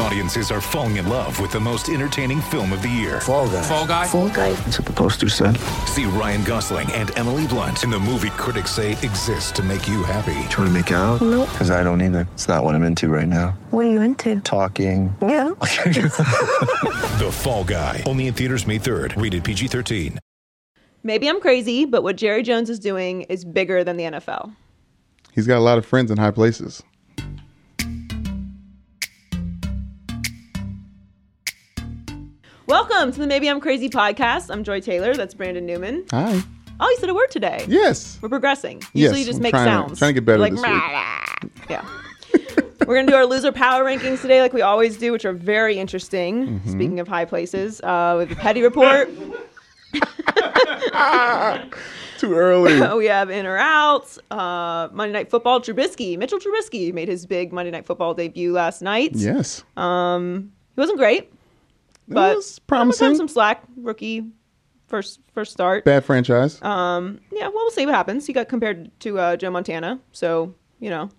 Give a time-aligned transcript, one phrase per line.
[0.00, 3.20] Audiences are falling in love with the most entertaining film of the year.
[3.20, 3.62] Fall guy.
[3.62, 4.06] Fall guy.
[4.06, 4.52] Fall guy.
[4.52, 5.56] That's what the poster said.
[5.86, 10.04] See Ryan Gosling and Emily Blunt in the movie critics say exists to make you
[10.04, 10.38] happy.
[10.50, 11.20] Trying to make it out?
[11.20, 11.48] Nope.
[11.50, 12.28] Because I don't either.
[12.34, 13.58] It's not what I'm into right now.
[13.70, 14.40] What are you into?
[14.40, 15.14] Talking.
[15.20, 15.50] Yeah.
[17.18, 18.04] The Fall Guy.
[18.06, 19.20] Only in theaters May 3rd.
[19.20, 20.18] Rated PG-13.
[21.02, 24.54] Maybe I'm crazy, but what Jerry Jones is doing is bigger than the NFL.
[25.32, 26.82] He's got a lot of friends in high places.
[32.68, 34.50] Welcome to the Maybe I'm Crazy podcast.
[34.50, 35.14] I'm Joy Taylor.
[35.14, 36.04] That's Brandon Newman.
[36.10, 36.42] Hi.
[36.78, 37.64] Oh, you said a word today.
[37.66, 38.18] Yes.
[38.20, 38.80] We're progressing.
[38.92, 39.98] Yes, Usually you just I'm make trying sounds.
[39.98, 40.82] trying to get better like, this week.
[41.70, 41.88] Yeah.
[42.86, 45.32] We're going to do our loser power rankings today, like we always do, which are
[45.32, 46.46] very interesting.
[46.46, 46.70] Mm-hmm.
[46.70, 49.08] Speaking of high places, uh, with the Petty Report,
[52.18, 52.80] Too early.
[52.98, 54.14] we have in or out.
[54.30, 56.18] Uh, Monday Night Football, Trubisky.
[56.18, 59.12] Mitchell Trubisky made his big Monday Night Football debut last night.
[59.14, 59.64] yes.
[59.78, 61.32] Um, He wasn't great,
[62.08, 63.04] but was promising.
[63.04, 63.62] gonna cut him some slack.
[63.76, 64.26] Rookie,
[64.86, 65.84] first first start.
[65.84, 66.60] Bad franchise.
[66.62, 68.26] Um, Yeah, well, we'll see what happens.
[68.26, 71.10] He got compared to uh, Joe Montana, so you know,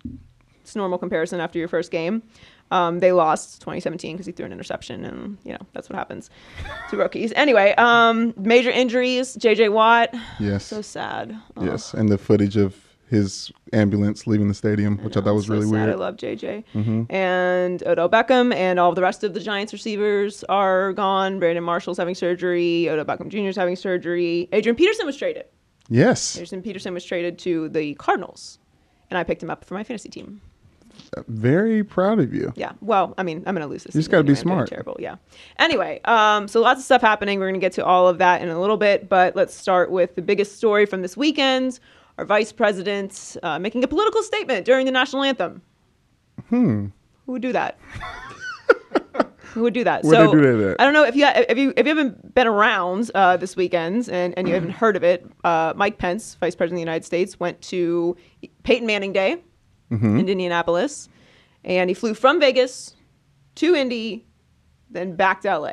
[0.62, 2.24] it's a normal comparison after your first game.
[2.72, 6.30] Um, they lost 2017 because he threw an interception, and you know that's what happens
[6.90, 7.34] to rookies.
[7.36, 9.34] Anyway, um, major injuries.
[9.36, 9.70] J.J.
[9.70, 10.66] Watt, yes.
[10.66, 11.36] so sad.
[11.60, 11.94] Yes.
[11.94, 12.76] And the footage of
[13.10, 15.72] his ambulance leaving the stadium, which I thought was so really sad.
[15.72, 15.90] weird.
[15.90, 17.08] I love JJ.
[17.10, 21.40] And Odell Beckham and all the rest of the Giants receivers are gone.
[21.40, 22.88] Brandon Marshall's having surgery.
[22.90, 23.40] Odell Beckham Jr.
[23.50, 24.48] is having surgery.
[24.52, 25.46] Adrian Peterson was traded.
[25.90, 26.38] yes.
[26.38, 28.60] Adrian Peterson was traded to the Cardinals,
[29.10, 30.42] and I picked him up for my fantasy team.
[31.28, 32.54] Very proud of you.
[32.56, 32.74] Yeah.
[32.82, 33.96] Well, I mean, I'm going to lose this.
[33.96, 34.40] You just gotta be anyway.
[34.42, 34.70] I'm smart.
[34.70, 34.98] Terrible.
[35.00, 35.16] Yeah.
[35.58, 37.40] Anyway, um, so lots of stuff happening.
[37.40, 39.90] We're going to get to all of that in a little bit, but let's start
[39.92, 41.80] with the biggest story from this weekend.
[42.20, 45.62] Our vice president uh, making a political statement during the national anthem.
[46.50, 46.88] Hmm.
[47.26, 47.80] Who would do that?
[49.54, 50.04] Who would do that?
[50.04, 50.76] Where'd so do that?
[50.82, 54.10] I don't know if you if you if you haven't been around uh, this weekend
[54.10, 55.26] and, and you haven't heard of it.
[55.46, 58.18] Uh, Mike Pence, Vice President of the United States, went to
[58.64, 59.42] Peyton Manning Day
[59.90, 60.20] Mm-hmm.
[60.20, 61.08] in Indianapolis,
[61.64, 62.96] and he flew from Vegas
[63.56, 64.28] to Indy,
[64.92, 65.72] then back to LA.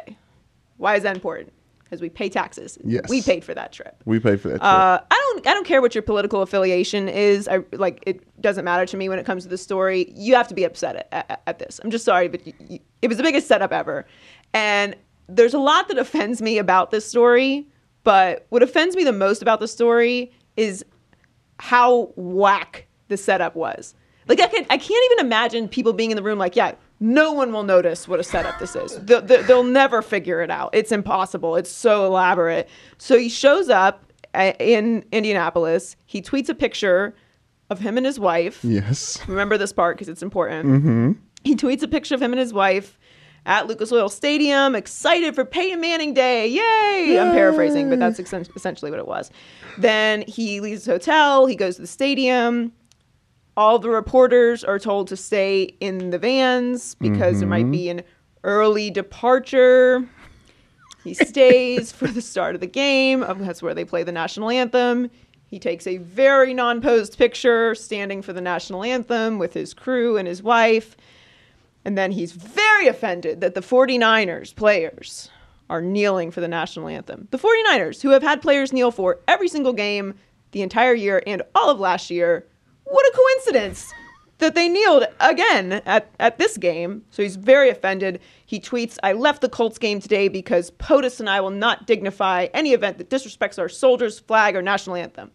[0.77, 1.53] Why is that important?
[1.87, 2.79] Because we pay taxes.
[2.85, 3.09] Yes.
[3.09, 4.03] we paid for that trip.
[4.07, 4.65] We paid for that trip.
[4.65, 5.47] Uh, I don't.
[5.47, 7.47] I don't care what your political affiliation is.
[7.47, 8.03] I like.
[8.05, 10.13] It doesn't matter to me when it comes to the story.
[10.17, 11.81] You have to be upset at, at, at this.
[11.85, 14.05] I'm just sorry, but you, you, it was the biggest setup ever,
[14.53, 14.97] and
[15.29, 17.69] there's a lot that offends me about this story.
[18.03, 20.85] But what offends me the most about the story is
[21.59, 23.95] how whack the setup was.
[24.29, 27.33] Like I can, I can't even imagine people being in the room like, yeah, no
[27.33, 28.99] one will notice what a setup this is.
[29.01, 30.71] They'll, they'll never figure it out.
[30.73, 31.57] It's impossible.
[31.57, 32.69] It's so elaborate.
[32.99, 35.97] So he shows up uh, in Indianapolis.
[36.07, 37.15] He tweets a picture
[37.69, 38.61] of him and his wife.
[38.63, 39.19] yes.
[39.27, 40.67] Remember this part because it's important.
[40.69, 41.13] Mm-hmm.
[41.45, 42.99] He tweets a picture of him and his wife
[43.45, 46.49] at Lucas Oil Stadium, excited for Peyton Manning Day.
[46.49, 47.19] Yay!
[47.19, 49.31] I'm paraphrasing, but that's essentially what it was.
[49.79, 52.73] Then he leaves his hotel, he goes to the stadium.
[53.57, 57.71] All the reporters are told to stay in the vans because there might mm-hmm.
[57.71, 58.03] be an
[58.45, 60.07] early departure.
[61.05, 63.21] He stays for the start of the game.
[63.21, 65.11] That's where they play the national anthem.
[65.47, 70.17] He takes a very non posed picture standing for the national anthem with his crew
[70.17, 70.97] and his wife.
[71.85, 75.31] And then he's very offended that the 49ers players
[75.71, 77.29] are kneeling for the national anthem.
[77.31, 80.15] The 49ers, who have had players kneel for every single game
[80.51, 82.47] the entire year and all of last year,
[82.87, 83.93] what a coincidence
[84.39, 87.05] that they kneeled again at, at this game.
[87.11, 88.21] So he's very offended.
[88.45, 92.49] He tweets, I left the Colts game today because POTUS and I will not dignify
[92.53, 95.31] any event that disrespects our soldiers, flag, or national anthem.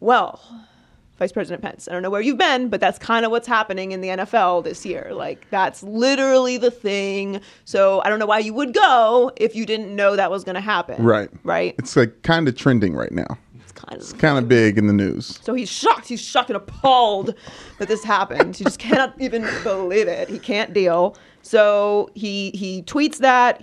[0.00, 0.40] Well,
[1.18, 3.92] Vice President Pence, I don't know where you've been, but that's kind of what's happening
[3.92, 5.10] in the NFL this year.
[5.12, 7.40] Like, that's literally the thing.
[7.64, 10.54] So I don't know why you would go if you didn't know that was going
[10.56, 11.02] to happen.
[11.04, 11.30] Right.
[11.44, 11.74] Right?
[11.78, 13.38] It's like kind of trending right now.
[13.90, 15.38] It's kind of Kind of big in the news.
[15.42, 16.06] so he's shocked.
[16.08, 17.34] He's shocked and appalled
[17.78, 18.56] that this happened.
[18.56, 20.28] He just cannot even believe it.
[20.28, 21.16] He can't deal.
[21.42, 23.62] So he he tweets that.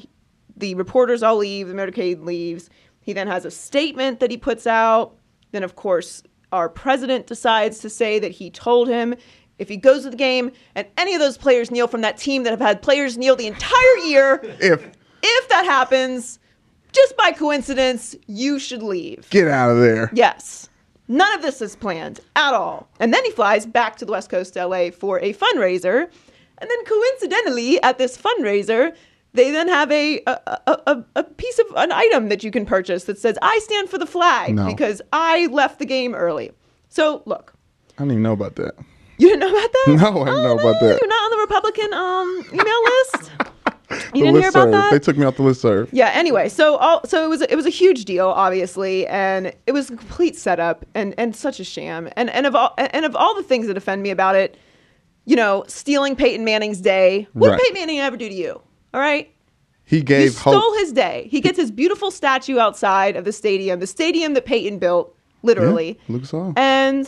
[0.57, 1.68] The reporters all leave.
[1.69, 2.69] The motorcade leaves.
[3.01, 5.16] He then has a statement that he puts out.
[5.51, 9.15] Then, of course, our president decides to say that he told him
[9.57, 12.44] if he goes to the game and any of those players kneel from that team
[12.44, 14.86] that have had players kneel the entire year, If
[15.24, 16.39] if that happens,
[16.94, 19.30] just by coincidence, you should leave.
[19.30, 20.09] get out of there.
[20.13, 20.69] Yes.
[21.07, 22.88] None of this is planned at all.
[23.00, 26.09] And then he flies back to the West Coast LA for a fundraiser.
[26.59, 28.95] And then coincidentally, at this fundraiser,
[29.33, 33.06] they then have a a, a, a- piece of an item that you can purchase
[33.06, 34.65] that says "I stand for the flag" No.
[34.68, 36.51] because I left the game early.
[36.89, 37.53] So look,
[37.97, 38.74] I don't even know about that.
[39.19, 39.86] you didn't know about that?
[40.01, 41.00] No, I didn't know about that.
[41.00, 43.31] You're not on the Republican um, email list.
[44.16, 44.92] You didn't hear about that?
[44.92, 45.90] They took me off the list serve.
[45.92, 46.12] Yeah.
[46.14, 49.90] Anyway, so all so it was it was a huge deal, obviously, and it was
[49.90, 52.10] a complete setup and and such a sham.
[52.16, 54.58] And and of all and of all the things that offend me about it,
[55.26, 57.28] you know, stealing Peyton Manning's day.
[57.34, 57.58] What Right.
[57.58, 58.62] did Peyton Manning ever do to you?
[58.94, 59.30] All right.
[59.86, 60.78] He You gave stole hope.
[60.80, 61.28] his day.
[61.32, 66.00] He gets his beautiful statue outside of the stadium, the stadium that Peyton built, literally.
[66.08, 66.54] Lucas Oil.
[66.58, 67.02] And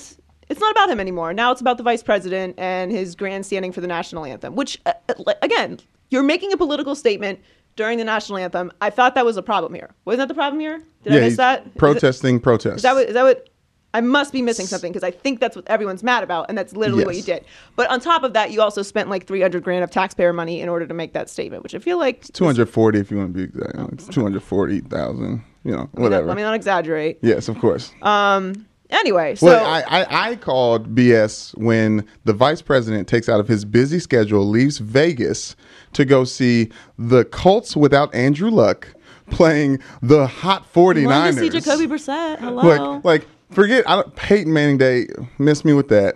[0.50, 1.32] it's not about him anymore.
[1.32, 4.94] Now it's about the vice president and his grandstanding for the national anthem, which, uh,
[5.10, 5.80] uh, again,
[6.12, 7.40] you're making a political statement
[7.76, 8.72] during the national anthem.
[8.82, 9.90] I thought that was a problem here.
[10.06, 10.84] Wasn't that the problem here?
[11.04, 11.66] Did I yeah, miss he's that?
[11.66, 12.78] Is protesting protests.
[12.78, 13.48] Is that what, is that what?
[13.94, 16.74] I must be missing something because I think that's what everyone's mad about, and that's
[16.74, 17.44] literally what you did.
[17.76, 20.70] But on top of that, you also spent like 300 grand of taxpayer money in
[20.70, 23.44] order to make that statement, which I feel like 240 if you want to be
[23.44, 23.94] exact.
[23.94, 26.28] It's 240,000, you know, whatever.
[26.28, 27.20] Let me not exaggerate.
[27.22, 27.92] yes, of course.
[28.02, 33.40] Um, Anyway, so well, I, I, I called BS when the vice president takes out
[33.40, 35.56] of his busy schedule, leaves Vegas
[35.94, 38.90] to go see the Colts without Andrew Luck
[39.30, 41.06] playing the hot 49ers.
[41.06, 42.40] wanted to see Jacoby Brissett.
[42.40, 42.64] Hello.
[42.64, 45.08] like like forget I don't, Peyton Manning Day
[45.40, 46.16] miss me with that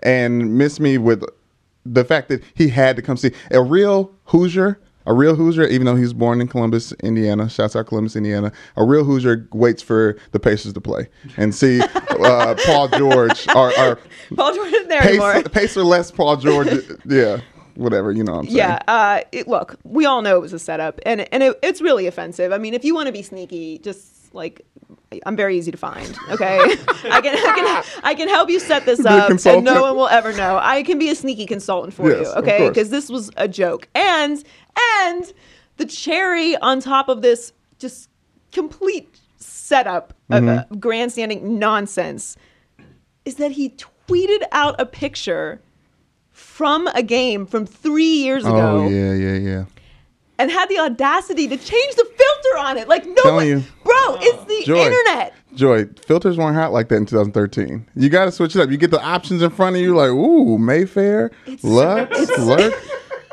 [0.00, 1.24] and miss me with
[1.84, 5.86] the fact that he had to come see a real Hoosier a real Hoosier even
[5.86, 9.82] though he was born in Columbus Indiana shouts out Columbus Indiana a real Hoosier waits
[9.82, 13.98] for the Pacers to play and see uh, Paul George or, or
[14.36, 15.32] Paul George isn't there anymore.
[15.34, 16.68] Pacer, Pacer less Paul George
[17.06, 17.40] yeah
[17.74, 20.52] whatever you know what I'm saying Yeah, uh, it, look, we all know it was
[20.52, 22.52] a setup, and and it, it's really offensive.
[22.52, 24.64] I mean, if you want to be sneaky, just like
[25.26, 26.18] I'm very easy to find.
[26.30, 29.96] Okay, I can I can I can help you set this up, and no one
[29.96, 30.58] will ever know.
[30.60, 32.32] I can be a sneaky consultant for Yes, you.
[32.40, 34.42] Okay, because this was a joke, and
[35.00, 35.32] and
[35.76, 38.08] the cherry on top of this just
[38.52, 40.78] complete setup of uh, Mm-hmm.
[40.78, 42.36] grandstanding nonsense
[43.24, 43.70] is that he
[44.08, 45.60] tweeted out a picture
[46.30, 49.64] from a game from three years ago oh yeah yeah yeah
[50.42, 52.88] and had the audacity to change the filter on it.
[52.88, 53.62] Like no one, you.
[53.84, 54.78] bro, it's the Joy.
[54.86, 55.34] internet.
[55.54, 57.86] Joy, filters weren't hot like that in 2013.
[57.94, 58.70] You got to switch it up.
[58.70, 62.72] You get the options in front of you, like, ooh, Mayfair, It's- Lux, Lark.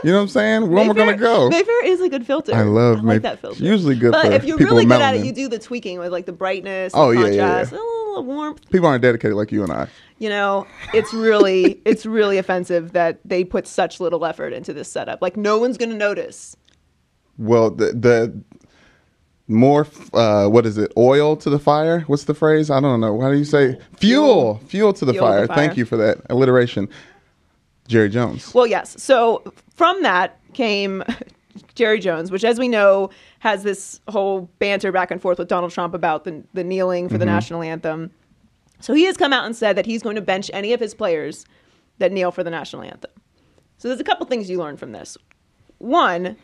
[0.02, 0.70] You know what I'm saying?
[0.70, 1.50] Where am I going to go?
[1.50, 2.54] Mayfair is a good filter.
[2.56, 3.62] I love I May- like that filter.
[3.62, 6.12] usually good But if you're people really good at it, you do the tweaking with
[6.14, 7.62] like the brightness, Oh, the yeah, yeah, yeah.
[7.62, 8.70] a little warmth.
[8.70, 9.88] People aren't dedicated like you and I.
[10.18, 14.90] You know, it's really it's really offensive that they put such little effort into this
[14.92, 15.22] setup.
[15.22, 16.58] Like no one's gonna notice.
[17.40, 18.44] Well, the the
[19.48, 20.92] more uh, what is it?
[20.96, 22.02] Oil to the fire?
[22.02, 22.70] What's the phrase?
[22.70, 23.20] I don't know.
[23.20, 24.62] How do you say fuel?
[24.68, 25.48] Fuel to the, Fuel fire.
[25.48, 25.78] the Thank fire.
[25.80, 26.88] you for that alliteration,
[27.88, 28.54] Jerry Jones.
[28.54, 29.02] Well, yes.
[29.02, 31.04] So from that came
[31.76, 33.10] Jerry Jones, which, as we know,
[33.40, 37.18] has this whole banter back and forth with Donald Trump about the, the kneeling for
[37.18, 38.12] the national anthem.
[38.82, 40.94] So he has come out and said that he's going to bench any of his
[40.94, 41.46] players
[41.98, 43.12] that kneel for the national anthem.
[43.78, 45.18] So there's a couple things you learn from this.
[45.80, 46.36] One,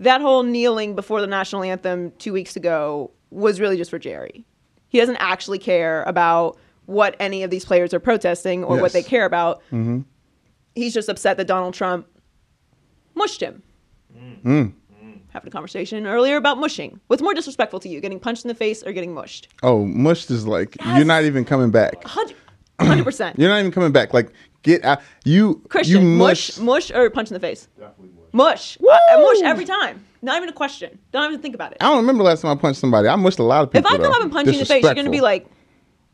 [0.00, 4.44] that whole kneeling before the national anthem two weeks ago was really just for Jerry.
[4.88, 9.02] He doesn't actually care about what any of these players are protesting or what they
[9.02, 9.60] care about.
[9.66, 10.00] Mm-hmm.
[10.74, 12.06] He's just upset that Donald Trump
[13.14, 13.62] mushed him.
[14.16, 14.42] Mm.
[14.42, 14.72] Mm.
[15.28, 16.98] Having a conversation earlier about mushing.
[17.06, 19.48] What's more disrespectful to you, getting punched in the face or getting mushed?
[19.62, 20.96] Oh, mushed is like Yes.
[20.96, 22.02] you're not even coming back.
[22.02, 23.38] 100 percent.
[23.38, 24.12] You're not even coming back.
[24.14, 25.00] Like get out.
[25.24, 26.88] You Christian, you mush, mush.
[26.88, 27.68] mush or punch in the face?
[27.78, 28.78] Definitely mush.
[28.78, 28.78] Mush.
[28.90, 30.04] I, I mush every time.
[30.22, 30.98] Not even a question.
[31.12, 31.78] Don't even think about it.
[31.80, 33.08] I don't remember the last time I punched somebody.
[33.08, 33.86] I mushed a lot of people.
[33.90, 33.94] If.
[33.94, 34.10] I come though.
[34.18, 35.48] up and punch you in the face, you're gonna be like,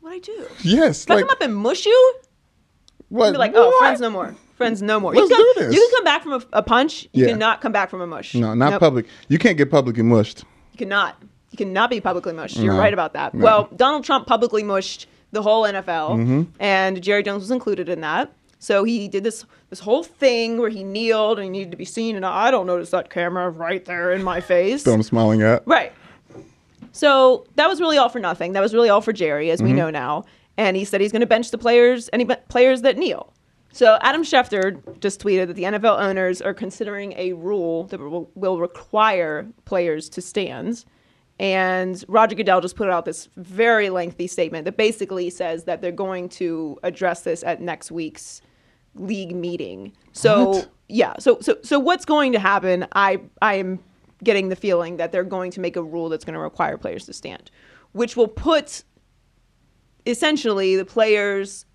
[0.01, 2.15] "What I do?" yes, If I like come up and mush you,
[3.09, 3.25] what?
[3.25, 3.79] you'll be like, "Oh, what?
[3.79, 4.35] friends no more.
[4.55, 5.75] Friends no more." Let's you, can come, do this.
[5.75, 7.03] you can come back from a, a punch.
[7.13, 7.31] You Yeah.
[7.33, 8.33] cannot come back from a mush.
[8.35, 8.79] No, not Nope.
[8.79, 9.05] public.
[9.27, 10.43] You can't get publicly mushed.
[10.73, 11.21] You cannot.
[11.51, 12.57] You cannot be publicly mushed.
[12.57, 12.79] You're No.
[12.79, 13.33] right about that.
[13.33, 13.43] No.
[13.43, 16.41] Well, Donald Trump publicly mushed the whole NFL, Mm-hmm.
[16.59, 18.31] and Jerry Jones was included in that.
[18.59, 21.85] So he did this this whole thing where he kneeled and he needed to be
[21.85, 24.83] seen, and I don't notice that camera right there in my face.
[24.83, 25.61] That I'm smiling at.
[25.67, 25.91] Right.
[26.91, 28.53] So that was really all for nothing.
[28.53, 29.77] That was really all for Jerry, as we Mm-hmm.
[29.77, 30.25] know now.
[30.57, 33.31] And he said he's going to bench the players, any players that kneel.
[33.73, 38.31] So Adam Schefter just tweeted that the NFL owners are considering a rule that will,
[38.33, 40.83] will require players to stand.
[41.39, 45.91] And Roger Goodell just put out this very lengthy statement that basically says that they're
[45.91, 48.41] going to address this at next week's
[48.99, 49.93] league meeting.
[50.13, 50.69] So What?
[50.89, 52.87] yeah, so so so what's going to happen?
[52.93, 53.79] I I am
[54.23, 57.05] getting the feeling that they're going to make a rule that's going to require players
[57.05, 57.51] to stand,
[57.91, 58.83] which will put
[60.05, 61.65] essentially the players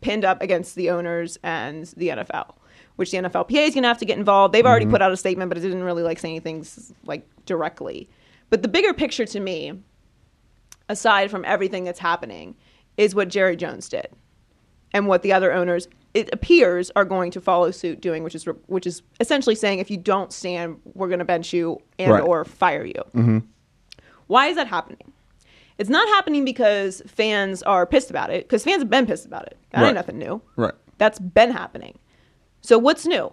[0.00, 2.54] pinned up against the owners and the NFL,
[2.96, 4.54] which the NFLPA is going to have to get involved.
[4.54, 4.94] They've already mm-hmm.
[4.94, 6.64] put out a statement, but it didn't really like say anything
[7.04, 8.08] like directly.
[8.50, 9.72] But the bigger picture to me,
[10.88, 12.56] aside from everything that's happening,
[12.96, 14.08] is what Jerry Jones did,
[14.92, 18.44] and what the other owners, it appears, are going to follow suit doing, which is
[18.66, 22.22] which is essentially saying if you don't stand, we're going to bench you and Right.
[22.22, 23.02] or fire you.
[23.14, 23.38] Mm-hmm.
[24.26, 25.12] Why is that happening?
[25.78, 29.46] It's not happening because fans are pissed about it, because fans have been pissed about
[29.46, 29.56] it.
[29.70, 29.86] That Right.
[29.88, 30.42] ain't nothing new.
[30.56, 30.74] Right.
[30.98, 31.98] That's been happening.
[32.62, 33.32] So what's new?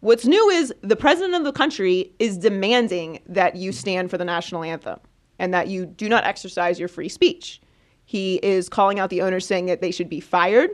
[0.00, 4.24] What's new is the president of the country is demanding that you stand for the
[4.26, 5.00] national anthem
[5.38, 7.60] and that you do not exercise your free speech.
[8.04, 10.70] He is calling out the owners saying that they should be fired.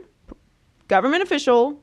[0.87, 1.81] Government official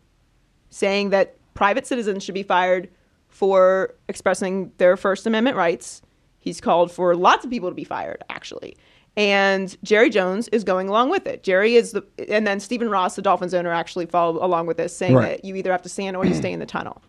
[0.71, 2.88] saying that private citizens should be fired
[3.28, 6.02] for expressing their First Amendment rights.
[6.38, 8.76] He's called for lots of people to be fired, actually.
[9.16, 11.42] And Jerry Jones is going along with it.
[11.42, 14.97] Jerry is the, and then Stephen Ross, the Dolphins owner, actually followed along with this,
[14.97, 15.38] saying Right.
[15.38, 17.02] that you either have to stand or you stay in the tunnel.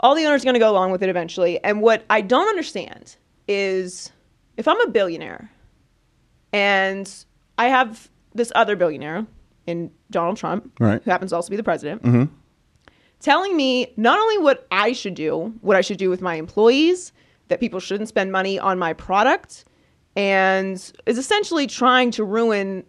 [0.00, 1.62] All the owners are going to go along with it eventually.
[1.64, 3.16] And what I don't understand
[3.48, 4.12] is
[4.56, 5.50] if I'm a billionaire
[6.52, 7.12] and
[7.56, 9.26] I have this other billionaire
[9.68, 11.02] in Donald Trump, Right.
[11.02, 12.30] who happens to also be the president,
[13.20, 17.12] telling me not only what I should do, what I should do with my employees,
[17.48, 19.64] that people shouldn't spend money on my product,
[20.16, 20.74] and
[21.06, 22.84] is essentially trying to ruin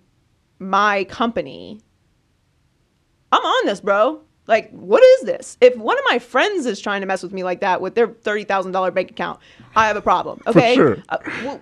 [0.60, 1.80] my company.
[3.32, 4.22] I'm on this, bro.
[4.48, 5.58] Like, what is this?
[5.62, 8.08] If one of my friends is trying to mess with me like that with their
[8.08, 9.40] thirty thousand dollar bank account,
[9.76, 10.42] I have a problem.
[10.48, 10.98] Okay, sure.
[11.10, 11.62] Uh, well,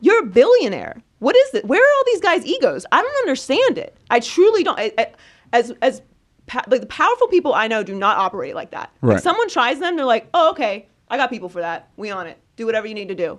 [0.00, 1.02] you're a billionaire.
[1.18, 1.64] What is it?
[1.64, 2.84] Where are all these guys' egos?
[2.92, 3.96] I don't understand it.
[4.10, 4.78] I truly don't.
[4.78, 5.06] I, I,
[5.52, 6.02] as as
[6.46, 8.92] pa- like the powerful people I know do not operate like that.
[9.00, 9.16] Right.
[9.16, 11.88] If someone tries them, they're like, "Oh, okay, I got people for that.
[11.96, 12.38] We on it.
[12.56, 13.38] Do whatever you need to do.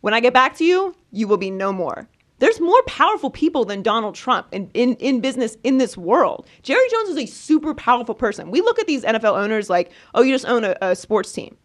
[0.00, 2.08] When I get back to you, you will be no more."
[2.40, 6.46] There's more powerful people than Donald Trump in, in, in business in this world.
[6.62, 8.50] Jerry Jones is a super powerful person.
[8.50, 11.58] We look at these NFL owners like, oh, you just own a, a sports team.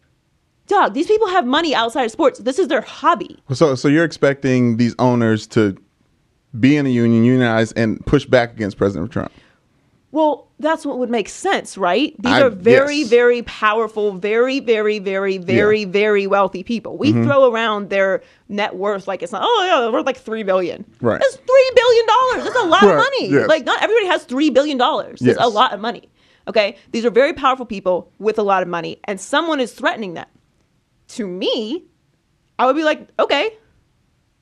[0.66, 2.40] Dog, these people have money outside of sports.
[2.40, 3.38] This is their hobby.
[3.52, 5.76] So, so you're expecting these owners to
[6.58, 9.32] be in a union, unionize, and push back against President Trump?
[10.12, 12.14] Well, that's what would make sense, right?
[12.22, 13.08] These I- are very, yes.
[13.08, 16.96] very powerful, very, very, very, very, very wealthy people.
[16.96, 17.24] We mm-hmm.
[17.24, 19.42] throw around their net worth like it's not.
[19.44, 20.84] Oh yeah, they're worth like three billion.
[21.02, 21.20] Right.
[21.20, 22.44] That's three billion dollars.
[22.44, 23.28] That's a lot Right, of money.
[23.30, 23.48] yes.
[23.48, 25.20] Like not everybody has three billion dollars.
[25.20, 25.36] It's Yes.
[25.38, 26.08] a lot of money.
[26.48, 30.14] Okay, these are very powerful people with a lot of money, and someone is threatening
[30.14, 30.26] them.
[31.08, 31.84] To me,
[32.58, 33.56] I would be like, okay,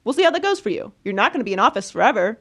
[0.04, 0.92] we'll see how that goes for you.
[1.04, 2.38] You're not going to be in office forever.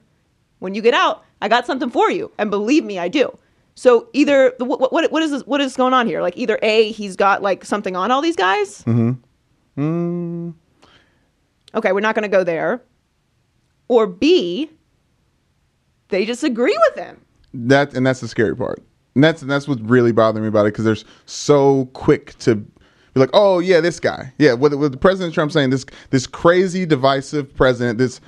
[0.59, 3.37] When you get out, I got something for you, and believe me, I do.
[3.75, 6.21] So either what what, what is this, what is going on here?
[6.21, 8.83] Like either a he's got like something on all these guys.
[8.83, 10.51] Mm-hmm.
[11.75, 12.81] Okay, we're not going to go there.
[13.87, 14.69] Or b
[16.09, 17.19] they just agree with him.
[17.53, 18.83] That and that's the scary part.
[19.15, 22.63] And that's and that's what's really bothering me about it because they're so quick to
[23.13, 24.53] be like, oh yeah, this guy, yeah.
[24.53, 28.19] With, with President Trump saying this this crazy divisive president, this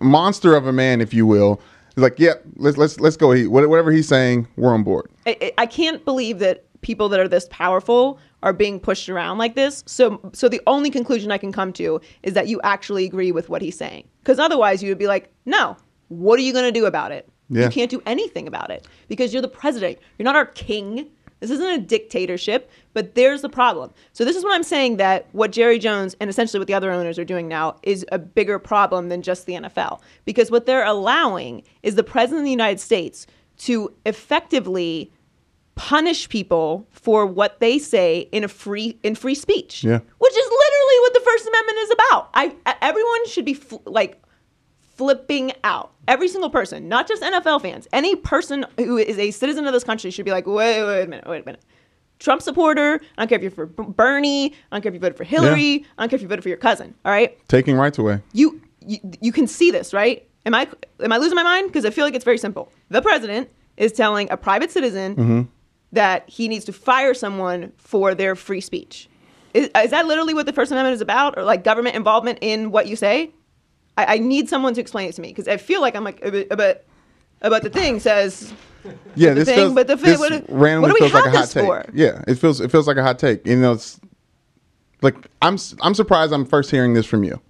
[0.00, 1.60] monster of a man, if you will,
[1.96, 3.32] is like, yeah, let's let's let's go.
[3.32, 5.10] He, whatever he's saying, we're on board.
[5.26, 9.38] I, I- I can't believe that people that are this powerful are being pushed around
[9.38, 9.82] like this.
[9.86, 13.48] So, so the only conclusion I can come to is that you actually agree with
[13.48, 14.06] what he's saying.
[14.22, 15.76] Because otherwise, you would be like, no.
[16.08, 17.28] What are you going to do about it?
[17.48, 17.64] Yeah.
[17.64, 19.98] You can't do anything about it because you're the president.
[20.18, 21.08] You're not our king.
[21.40, 22.70] This isn't a dictatorship.
[22.92, 23.92] But there's the problem.
[24.14, 26.90] So this is what I'm saying that what Jerry Jones and essentially what the other
[26.90, 30.84] owners are doing now is a bigger problem than just the NFL because what they're
[30.84, 33.26] allowing is the president of the United States
[33.58, 35.12] to effectively
[35.74, 39.84] punish people for what they say in a free in free speech.
[39.84, 39.98] Yeah.
[40.18, 42.30] Which is literally what the First Amendment is about.
[42.32, 44.22] I everyone should be fl- like
[44.96, 45.92] flipping out.
[46.08, 47.86] Every single person, not just NFL fans.
[47.92, 51.06] Any person who is a citizen of this country should be like, "Wait, wait a
[51.06, 51.62] minute, wait a minute."
[52.18, 55.18] Trump supporter, I don't care if you're for Bernie, I don't care if you voted
[55.18, 57.36] for Hillary, I don't care if you voted for your cousin, all right?
[57.48, 58.22] Taking rights away.
[58.32, 60.26] you you, you can see this, right?
[60.46, 60.68] Am I
[61.00, 61.68] am I losing my mind?
[61.68, 62.72] Because I feel like it's very simple.
[62.88, 65.42] The president is telling a private citizen mm-hmm.
[65.92, 69.08] that he needs to fire someone for their free speech.
[69.52, 72.70] Is, is that literally what the First Amendment is about, or like government involvement in
[72.70, 73.32] what you say?
[73.96, 76.22] I, I need someone to explain it to me because I feel like I'm like,
[76.50, 76.76] about
[77.40, 78.52] but the thing says
[79.14, 81.26] Yeah, this thing, feels, but the this thing- what do- randomly what feels like a
[81.28, 81.64] have hot this take.
[81.64, 81.84] for?
[81.94, 83.46] Yeah, it feels it feels like a hot take.
[83.46, 84.00] You know, it's
[85.02, 87.40] like I'm I'm surprised I'm first hearing this from you.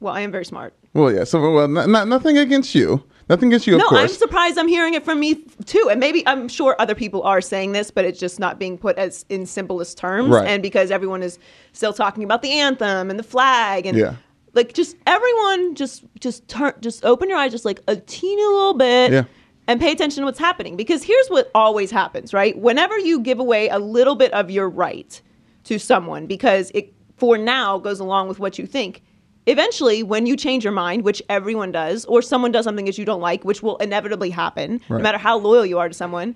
[0.00, 0.74] well, I am very smart.
[0.92, 1.22] Well, yeah.
[1.24, 3.04] So, well, nothing against you.
[3.28, 5.86] Nothing against you, of no, I'm surprised I'm hearing it from me too.
[5.88, 8.98] And maybe I'm sure other people are saying this, but it's just not being put
[8.98, 10.30] as in simplest terms.
[10.30, 10.48] Right.
[10.48, 11.38] And because everyone is
[11.72, 14.16] still talking about the anthem and the flag and Yeah.
[14.54, 18.74] Like just everyone just just turn just open your eyes just like a teeny little
[18.74, 19.12] bit.
[19.12, 19.24] Yeah.
[19.68, 20.76] and pay attention to what's happening.
[20.76, 22.58] Because here's what always happens, right?
[22.58, 25.20] Whenever you give away a little bit of your right
[25.64, 29.02] to someone, because it for now goes along with what you think,
[29.46, 33.04] eventually when you change your mind, which everyone does, or someone does something that you
[33.04, 34.96] don't like, which will inevitably happen, Right.
[34.98, 36.34] no matter how loyal you are to someone,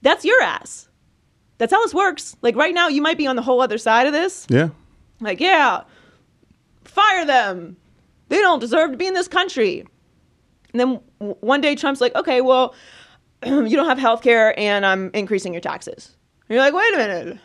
[0.00, 0.88] that's your ass.
[1.58, 2.36] That's how this works.
[2.42, 4.46] Like right now, you might be on the whole other side of this.
[4.50, 4.70] Yeah.
[5.20, 5.82] Like, yeah,
[6.92, 7.76] fire them.
[8.28, 9.84] They don't deserve to be in this country.
[10.72, 12.74] And then one day Trump's like, okay, well,
[13.44, 16.16] you don't have health care and I'm increasing your taxes.
[16.48, 17.38] And you're like, wait a minute.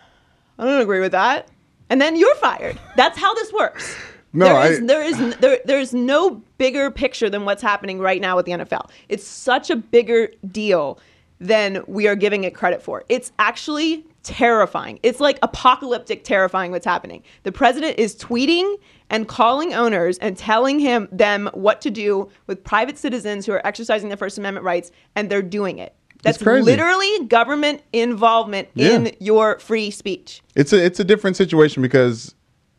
[0.59, 1.49] I don't agree with that.
[1.89, 2.79] And then you're fired.
[2.95, 3.95] That's how this works.
[4.33, 8.21] No, there is, I- there is there, there's no bigger picture than what's happening right
[8.21, 8.89] now with the NFL.
[9.09, 10.99] It's such a bigger deal
[11.39, 13.03] than we are giving it credit for.
[13.09, 14.99] It's actually terrifying.
[15.03, 17.23] It's like apocalyptic terrifying what's happening.
[17.43, 18.75] The president is tweeting
[19.09, 23.65] and calling owners and telling him them what to do with private citizens who are
[23.65, 25.95] exercising their first amendment rights and they're doing it.
[26.23, 30.41] That's literally government involvement in your free speech.
[30.55, 32.33] It's a it's a different situation because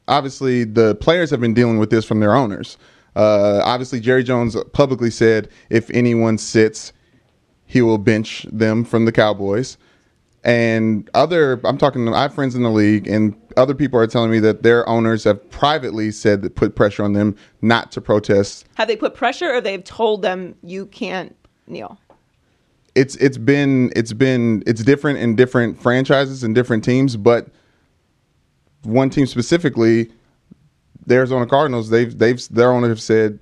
[0.06, 2.76] obviously the players have been dealing with this from their owners.
[3.16, 6.92] Uh, obviously, Jerry Jones publicly said if anyone sits,
[7.64, 9.78] he will bench them from the Cowboys.
[10.44, 14.30] And other, I'm talking, I have friends in the league, and other people are telling
[14.30, 18.66] me that their owners have privately said that put pressure on them not to protest.
[18.76, 21.34] Have they put pressure or they've told them you can't
[21.66, 21.98] kneel?
[22.94, 27.48] It's it's been it's been it's different in different franchises and different teams, but
[28.82, 30.10] one team specifically,
[31.06, 33.38] the Arizona Cardinals, they've they've their owner have said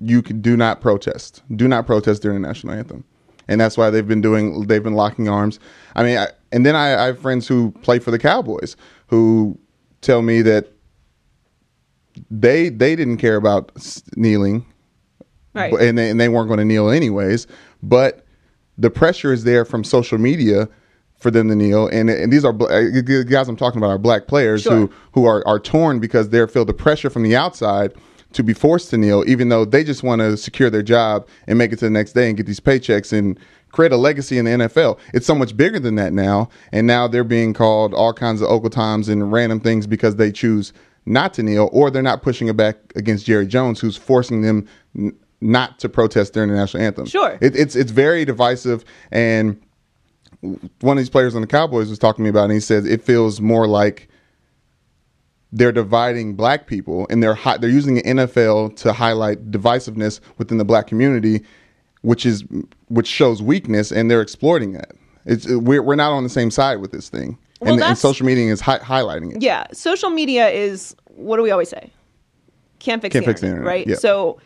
[0.00, 3.04] you can do not protest, do not protest during the national anthem,
[3.48, 5.58] and that's why they've been doing they've been locking arms.
[5.96, 8.76] I mean, I, and then I, I have friends who play for the Cowboys
[9.08, 9.58] who
[10.00, 10.72] tell me that
[12.30, 13.72] they they didn't care about
[14.16, 14.64] kneeling,
[15.54, 15.72] Right.
[15.74, 17.46] and they, and they weren't going to kneel anyways.
[17.82, 18.24] But
[18.76, 20.68] the pressure is there from social media
[21.18, 23.98] for them to kneel, and and these are uh, the guys I'm talking about are
[23.98, 24.72] black players Sure.
[24.72, 27.92] who who are are torn because they feel the pressure from the outside
[28.32, 31.58] to be forced to kneel, even though they just want to secure their job and
[31.58, 33.38] make it to the next day and get these paychecks and
[33.72, 34.98] create a legacy in the NFL.
[35.14, 38.50] It's so much bigger than that now, and now they're being called all kinds of
[38.50, 40.72] Uncle Toms and random things because they choose
[41.06, 44.66] not to kneel, or they're not pushing it back against Jerry Jones, who's forcing them
[44.96, 47.06] n- not to protest during the national anthem.
[47.06, 47.38] Sure.
[47.40, 49.58] it, it's it's very divisive, and
[50.40, 52.60] one of these players on the Cowboys was talking to me about, it, and he
[52.60, 54.08] says it feels more like
[55.52, 60.58] they're dividing black people, and they're hi- they're using the NFL to highlight divisiveness within
[60.58, 61.42] the black community,
[62.02, 62.44] which is
[62.88, 64.92] which shows weakness, and they're exploiting that.
[65.24, 68.26] It's we're we're not on the same side with this thing, Well, and, and social
[68.26, 69.42] media is hi- highlighting it.
[69.42, 71.90] Yeah, social media is what do we always say?
[72.78, 73.86] Can't fix, Can't the, fix the internet, internet, right?
[73.88, 73.96] yeah.
[73.96, 74.40] So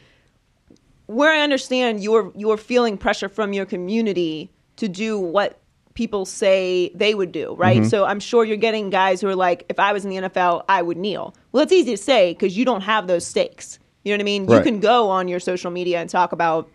[1.07, 5.59] where I understand you're you're feeling pressure from your community to do what
[5.95, 7.81] people say they would do, right?
[7.81, 7.89] Mm-hmm.
[7.89, 10.65] So I'm sure you're getting guys who are like, if I was in the NFL,
[10.69, 11.35] I would kneel.
[11.53, 13.79] Well, it's easy to say because you don't have those stakes.
[14.05, 14.51] You know what I mean?
[14.51, 16.69] You can go on your social media and talk about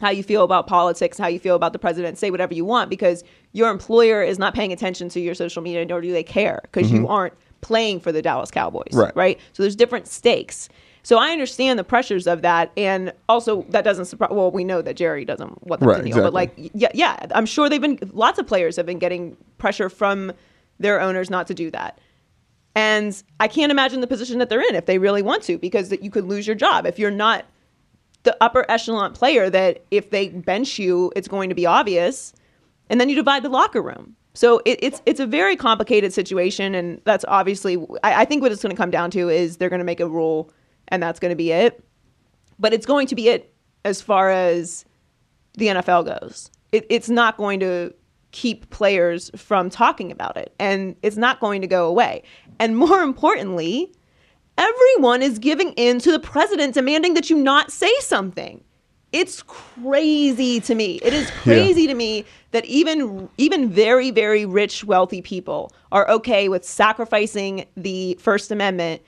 [0.00, 2.90] how you feel about politics, how you feel about the president, say whatever you want
[2.90, 6.60] because your employer is not paying attention to your social media, nor do they care
[6.62, 8.98] because you aren't playing for the Dallas Cowboys, Mm-hmm.
[8.98, 9.16] Right.
[9.16, 9.40] Right.
[9.52, 10.68] So there's different stakes.
[11.02, 14.30] So I understand the pressures of that, and also that doesn't surprise.
[14.32, 17.26] Well, we know that Jerry doesn't want them Right, to kneel, but like, yeah, yeah,
[17.34, 17.98] I'm sure they've been.
[18.12, 20.32] Lots of players have been getting pressure from
[20.78, 21.98] their owners not to do that.
[22.74, 25.88] And I can't imagine the position that they're in if they really want to, because
[25.88, 27.44] that you could lose your job if you're not
[28.22, 29.50] the upper echelon player.
[29.50, 32.32] That if they bench you, it's going to be obvious,
[32.88, 34.16] and then you divide the locker room.
[34.34, 38.52] So it, it's it's a very complicated situation, and that's obviously I, I think what
[38.52, 40.52] it's going to come down to is they're going to make a rule,
[40.90, 41.82] and that's going to be it.
[42.58, 44.84] But it's going to be it as far as
[45.54, 46.50] the NFL goes.
[46.72, 47.94] It, it's not going to
[48.32, 52.22] keep players from talking about it, and it's not going to go away.
[52.58, 53.92] And more importantly,
[54.58, 58.62] everyone is giving in to the president demanding that you not say something.
[59.12, 61.00] It's crazy to me.
[61.02, 66.48] It is crazy to me that even even very very rich wealthy people are okay
[66.48, 69.02] with sacrificing the First Amendment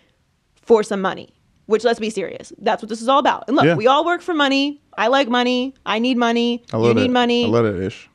[0.57, 1.33] for some money.
[1.67, 2.53] Which let's be serious.
[2.59, 3.45] That's what this is all about.
[3.47, 3.75] And look, Yeah.
[3.77, 4.81] we all work for money.
[4.99, 5.75] I like money.
[5.87, 6.63] I need money.
[6.73, 7.11] I you need that.
[7.13, 7.45] money.
[7.45, 8.09] I love that ish.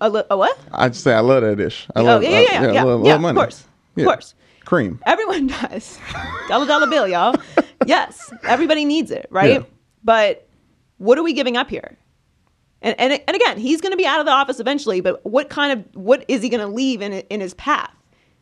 [0.00, 0.58] a, li- a what?
[0.72, 1.86] I just say I love that dish.
[1.96, 3.36] I Oh, love, yeah, yeah, I- yeah, yeah, I love, yeah, love of money.
[3.38, 3.64] course,
[3.96, 4.34] of course.
[4.64, 5.00] Cream.
[5.06, 5.98] Everyone does.
[6.48, 7.34] dollar dollar bill, y'all.
[7.86, 9.50] yes, everybody needs it, right?
[9.52, 9.58] Yeah.
[10.04, 10.46] But
[10.98, 11.96] what are we giving up here?
[12.82, 15.00] And and and again, he's going to be out of the office eventually.
[15.00, 17.90] But what kind of what is he going to leave in in his path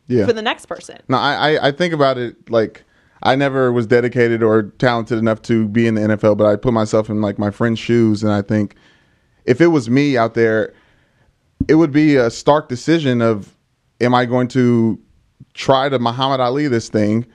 [0.07, 0.25] Yeah.
[0.25, 0.97] for the next person?
[1.09, 2.83] No, I, I think about it like
[3.23, 6.73] I never was dedicated or talented enough to be in the NFL, but I put
[6.73, 8.75] myself in like my friend's shoes, and I think
[9.45, 10.73] if it was me out there,
[11.67, 13.55] it would be a stark decision of,
[14.01, 14.99] am I going to
[15.53, 17.25] try to Muhammad Ali this thing,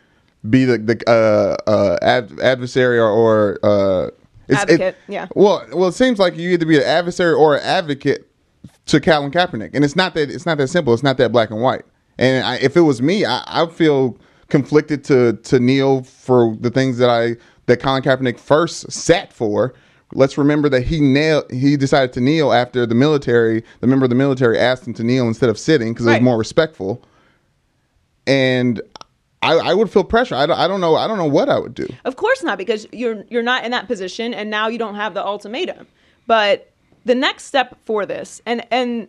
[0.49, 4.07] be the the uh, uh, ad, adversary or, or uh,
[4.49, 5.27] it's- it- Advocate, yeah.
[5.35, 8.27] Well, well, it seems like you either be an adversary or an advocate
[8.87, 10.93] to Colin Kaepernick, and it's not that it's not that simple.
[10.95, 11.85] It's not that black and white.
[12.19, 14.19] And I, if it was me, I, I feel
[14.51, 17.37] conflicted to to kneel for the things that I
[17.67, 19.75] that Colin Kaepernick first sat for.
[20.13, 21.49] Let's remember that he nailed.
[21.53, 25.05] He decided to kneel after the military, the member of the military, asked him to
[25.05, 26.21] kneel instead of sitting because it Right.
[26.21, 27.01] was more respectful.
[28.27, 28.81] And
[29.43, 30.35] I, I would feel pressure.
[30.35, 30.97] I don't, I don't know.
[30.97, 31.87] I don't know what I would do.
[32.05, 35.15] Of course not, because you're you're not in that position, and now you don't have
[35.15, 35.87] the ultimatum.
[36.27, 36.71] But
[37.05, 39.09] the next step for this, and and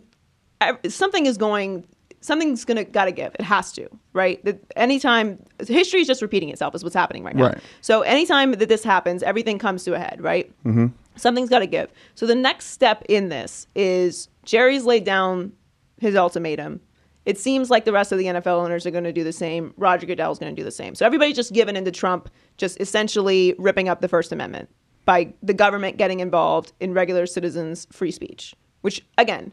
[0.62, 1.84] ev- something is going,
[2.22, 3.36] something's gonna gotta give.
[3.36, 4.44] It has to, right?
[4.46, 7.48] That anytime history is just repeating itself is what's happening right now.
[7.48, 7.58] Right.
[7.82, 10.52] So anytime that this happens, everything comes to a head, right?
[10.64, 10.88] Mm-hmm.
[11.18, 11.92] Something's got to give.
[12.16, 15.52] So the next step in this is Jerry's laid down
[16.00, 16.80] his ultimatum.
[17.26, 19.74] It seems like the rest of the NFL owners are going to do the same.
[19.78, 20.96] Roger Goodell is going to do the same.
[20.96, 24.70] So everybody's just given into Trump, just essentially ripping up the First Amendment
[25.06, 29.52] by the government getting involved in regular citizens' free speech, which again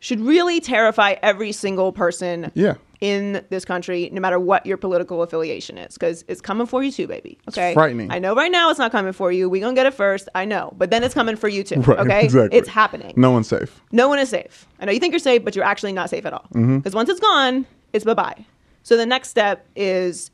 [0.00, 2.74] should really terrify every single person Yeah.
[3.00, 6.90] in this country, no matter what your political affiliation is, because it's coming for you
[6.90, 7.38] too, baby.
[7.48, 8.10] Okay, frightening.
[8.10, 9.48] I know right now it's not coming for you.
[9.48, 10.28] We're gonna get it first.
[10.34, 11.80] I know, but then it's coming for you too.
[11.82, 12.58] Right, okay, exactly.
[12.58, 13.12] it's happening.
[13.16, 13.80] No one's safe.
[13.92, 14.66] No one is safe.
[14.80, 16.46] I know you think you're safe, but you're actually not safe at all.
[16.52, 16.96] Because Mm-hmm.
[16.96, 18.44] once it's gone, it's bye bye.
[18.82, 20.30] So the next step is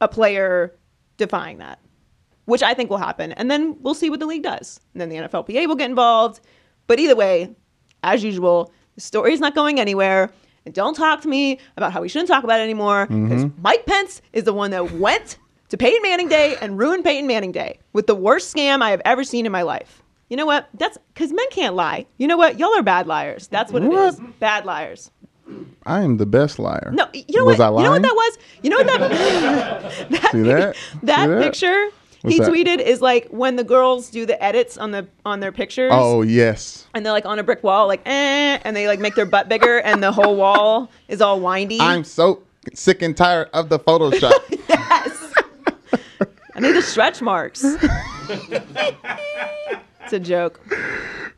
[0.00, 0.74] a player
[1.18, 1.78] defying that,
[2.46, 3.30] which I think will happen.
[3.32, 4.80] And then we'll see what the league does.
[4.92, 6.40] And then the NFLPA will get involved.
[6.88, 7.54] But either way,
[8.02, 10.30] as usual, the story's not going anywhere.
[10.66, 13.06] And don't talk to me about how we shouldn't talk about it anymore.
[13.06, 13.62] Because Mm-hmm.
[13.62, 17.52] Mike Pence is the one that went to Peyton Manning Day and ruined Peyton Manning
[17.52, 20.02] Day with the worst scam I have ever seen in my life.
[20.28, 20.68] You know what?
[20.74, 22.06] That's because men can't lie.
[22.18, 22.58] You know what?
[22.58, 23.46] Y'all are bad liars.
[23.46, 24.20] That's what, it is.
[24.40, 25.10] Bad liars.
[25.86, 26.90] I am the best liar.
[26.92, 27.64] No, you know was what?
[27.64, 27.84] I lying?
[27.84, 28.38] You know what that was?
[28.62, 30.76] You know what that that, See that?
[31.04, 31.42] that See that?
[31.42, 31.88] picture
[32.22, 32.50] What's he that?
[32.50, 36.22] tweeted is like when the girls do the edits on the on their pictures Oh
[36.22, 36.86] yes.
[36.94, 39.48] and they're like on a brick wall like eh and they like make their butt
[39.48, 41.80] bigger and the whole wall is all windy.
[41.80, 42.42] I'm so
[42.74, 44.32] sick and tired of the Photoshop.
[44.68, 45.32] yes.
[46.54, 47.62] I need the stretch marks.
[50.02, 50.60] it's a joke.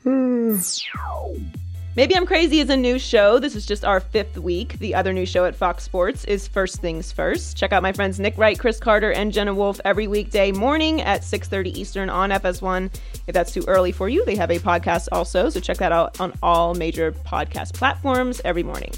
[2.01, 3.39] Maybe I'm Crazy is a new show.
[3.39, 4.79] This is just our fifth week.
[4.79, 7.59] The other new show at Fox Sports is First Things First.
[7.59, 11.21] Check out my friends Nick Wright, Chris Carter, and Jenna Wolf every weekday morning at
[11.21, 12.91] 6.30 Eastern on FS1.
[13.27, 16.19] If that's too early for you, they have a podcast also, so check that out
[16.23, 18.93] on all major podcast platforms every morning.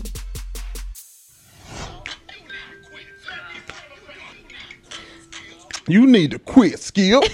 [5.88, 7.25] you need to quit, Skill.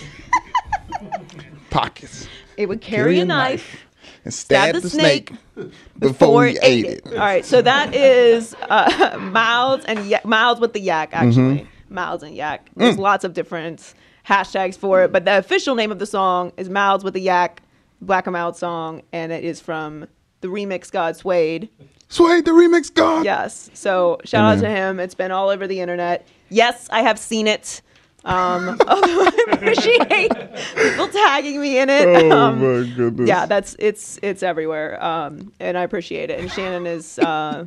[1.69, 2.27] Pockets.
[2.57, 3.85] It would carry, a knife
[4.29, 7.07] and stab, the the, snake snake, before he ate it.
[7.07, 11.11] All right, so that is uh, Miles and ya- Miles with the yak.
[11.13, 11.95] Actually, Mm-hmm.
[11.95, 12.69] Miles and yak.
[12.77, 13.01] There's Mm.
[13.01, 13.95] lots of different
[14.27, 17.63] hashtags for it, but the official name of the song is Miles with the Yak,
[18.03, 20.07] Black and Mild song, and it is from
[20.43, 21.69] the remix God Suede.
[22.11, 23.25] Sway the remix god.
[23.25, 25.01] Yes, so shout out to him.
[25.01, 26.27] It's been all over the internet.
[26.51, 27.81] Yes, I have seen it.
[28.25, 30.31] Um, although I appreciate
[30.77, 32.07] people tagging me in it.
[32.09, 33.29] Oh Um, my goodness.
[33.29, 36.41] yeah, that's it's it's everywhere, um, and I appreciate it.
[36.41, 37.65] And Shannon is uh,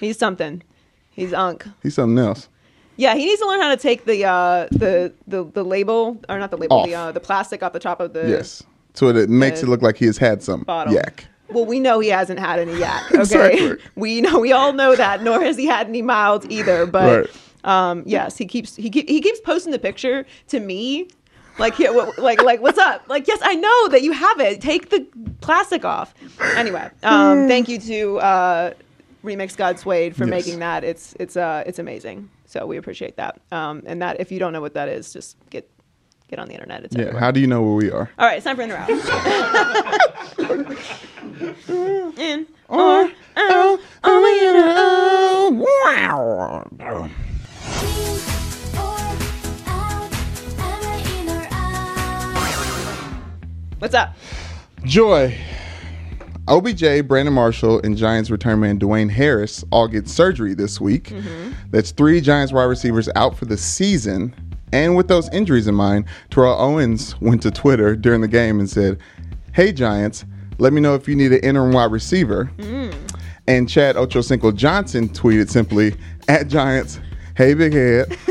[0.00, 0.62] he's something.
[1.10, 1.66] He's unk.
[1.82, 2.48] He's something else.
[2.96, 6.38] Yeah, he needs to learn how to take the uh, the, the the label or
[6.38, 6.86] not the label, Off.
[6.86, 8.62] the uh, the plastic off the top of the Yes.
[8.94, 10.94] So it makes it look like he has had some bottle.
[10.94, 11.26] yak.
[11.50, 13.04] Well, we know he hasn't had any yak.
[13.12, 13.76] Okay, Exactly.
[13.94, 15.22] we know we all know that.
[15.22, 16.84] Nor has he had any milds either.
[16.86, 17.30] But Right.
[17.64, 21.08] Um, yes, he keeps he keep, he keeps posting the picture to me.
[21.58, 23.02] Like, here, what, like, like, what's up?
[23.08, 24.60] Like, yes, I know that you have it.
[24.60, 25.04] Take the
[25.40, 26.14] plastic off.
[26.56, 28.74] Anyway, um, thank you to uh,
[29.24, 30.30] Remix God Suede for Yes.
[30.30, 30.84] making that.
[30.84, 32.30] It's it's uh it's amazing.
[32.46, 33.40] So we appreciate that.
[33.50, 35.68] Um, and that if you don't know what that is, just get
[36.28, 36.84] get on the internet.
[36.84, 37.00] It's Yeah.
[37.02, 37.20] everywhere.
[37.22, 38.08] How do you know where we are?
[38.18, 38.88] All right, it's time for in or out.
[42.18, 45.50] in or out, only in or out.
[45.52, 47.10] Wow.
[53.78, 54.16] What's up?
[54.82, 55.38] Joy.
[56.48, 61.10] OBJ, Brandon Marshall, and Giants return man Dwayne Harris all get surgery this week.
[61.10, 61.52] Mm-hmm.
[61.70, 64.34] That's three Giants wide receivers out for the season.
[64.72, 68.68] And with those injuries in mind, Terrell Owens went to Twitter during the game and
[68.68, 68.98] said,
[69.52, 70.24] Hey, Giants,
[70.58, 72.50] let me know if you need an interim wide receiver.
[72.56, 72.94] Mm.
[73.46, 75.94] And Chad Ochocinco Johnson tweeted simply,
[76.26, 76.98] At Giants,
[77.36, 78.10] hey, big head.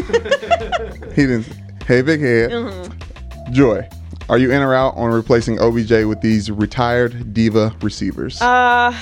[1.15, 1.47] he didn't,
[1.86, 2.51] hey, big head.
[2.51, 3.53] Mm-hmm.
[3.53, 3.88] Joy.
[4.29, 8.41] Are you in or out on replacing OBJ with these retired diva receivers?
[8.41, 8.93] Uh,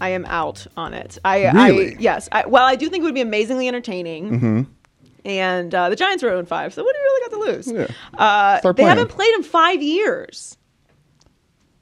[0.00, 1.18] I am out on it.
[1.22, 1.94] I, Really?
[1.94, 2.28] I yes.
[2.32, 4.30] I, well, I do think it would be amazingly entertaining.
[4.30, 4.62] Mm-hmm.
[5.26, 7.72] And uh, the Giants are 0 5, so what do you really got to lose?
[7.72, 8.18] Yeah.
[8.18, 10.56] Uh, they haven't played in five years.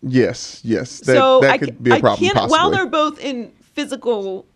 [0.03, 0.99] yes, yes.
[0.99, 2.29] That, so that I, could be a problem.
[2.33, 2.51] possibly.
[2.51, 4.47] while they're both in physical,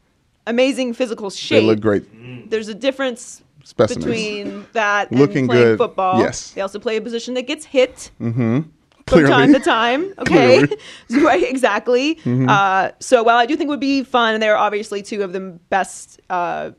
[0.46, 2.50] amazing physical shape, they look great.
[2.50, 4.04] there's a difference Specimens.
[4.04, 6.18] between that and Looking playing good, football.
[6.20, 6.50] yes.
[6.52, 8.72] They also play a position that gets hit from
[9.06, 9.28] Clearly.
[9.30, 10.14] time to time.
[10.18, 10.60] Okay.
[10.62, 11.24] Mm-hmm.
[11.26, 11.42] right?
[11.42, 12.18] Exactly.
[12.26, 15.32] Uh, so while I do think it would be fun, and they're obviously two of
[15.32, 16.70] the best uh,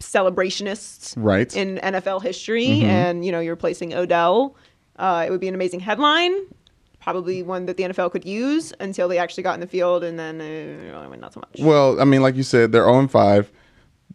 [0.00, 1.54] celebrationists Right.
[1.56, 2.84] in NFL history, Mm-hmm.
[2.86, 4.56] and you know you're replacing Odell.
[4.96, 6.34] Uh, it would be an amazing headline.
[7.00, 10.18] Probably one that the NFL could use until they actually got in the field, and
[10.18, 11.60] then uh, not so much.
[11.60, 13.52] Well, I mean, like you said, they're 0 5.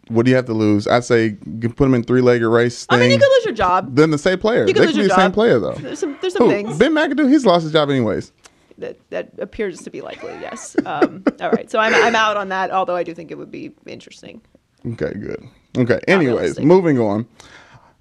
[0.08, 0.86] What do you have to lose?
[0.88, 3.54] I'd say you put them in three legged race I mean, you could lose your
[3.54, 3.94] job.
[3.94, 4.60] then the same player.
[4.66, 5.18] You They could could lose be your the job.
[5.20, 5.74] same player, though.
[5.74, 6.50] There's some, there's some Who?
[6.50, 6.76] things.
[6.76, 8.32] Ben McAdoo, he's lost his job anyways.
[8.78, 10.32] that that appears to be likely.
[10.40, 10.76] Yes.
[10.84, 11.70] Um, all right.
[11.70, 12.70] So I'm I'm out on that.
[12.72, 14.42] Although I do think it would be interesting.
[14.84, 15.42] Okay, good.
[15.78, 16.00] Okay.
[16.08, 16.64] Anyways, realistic.
[16.64, 17.26] moving on.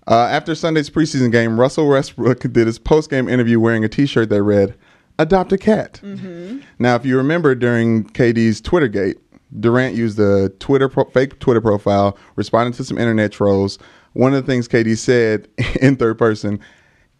[0.07, 4.41] Uh, after Sunday's preseason game, Russell Westbrook did his post-game interview wearing a T-shirt that
[4.41, 4.73] read
[5.19, 6.61] "Adopt a cat." Mm-hmm.
[6.79, 9.17] Now, if you remember during KD's Twittergate,
[9.59, 13.77] Durant used a Twitter pro- fake Twitter profile, responding to some internet trolls.
[14.13, 15.47] One of the things KD said
[15.81, 16.59] in third person: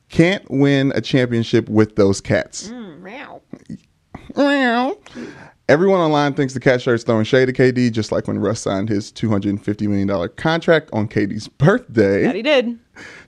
[0.10, 3.02] "Can't win a championship with those cats." Mm.
[3.02, 3.42] Meow.
[4.36, 4.98] Meow.
[5.70, 8.90] Everyone online thinks the cat shirt's throwing shade at KD, just like when Russ signed
[8.90, 12.24] his $250 million contract on KD's birthday.
[12.24, 12.78] That he did.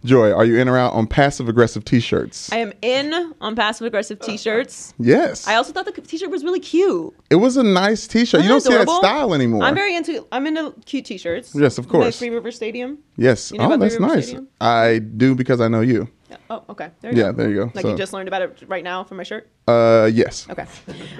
[0.05, 2.51] Joy, are you in or out on passive aggressive t shirts?
[2.51, 4.93] I am in on passive aggressive t-shirts.
[4.99, 5.47] Yes.
[5.47, 7.13] I also thought the t-shirt was really cute.
[7.29, 8.41] it was a nice t shirt.
[8.41, 9.63] You don't Isn't see that style anymore.
[9.63, 10.27] I'm very into.
[10.31, 11.55] I'm into cute t-shirts.
[11.55, 12.19] Yes, of course.
[12.19, 12.97] Three River Stadium.
[13.15, 13.51] yes.
[13.51, 14.25] You know oh, that's nice.
[14.27, 14.47] Stadium?
[14.59, 16.09] I do because I know you.
[16.49, 16.89] Oh, okay.
[17.01, 17.37] There you Yeah, go.
[17.37, 17.71] there you go.
[17.73, 19.49] Like So- you just learned about it right now from my shirt.
[19.67, 20.47] Uh, yes.
[20.49, 20.65] Okay.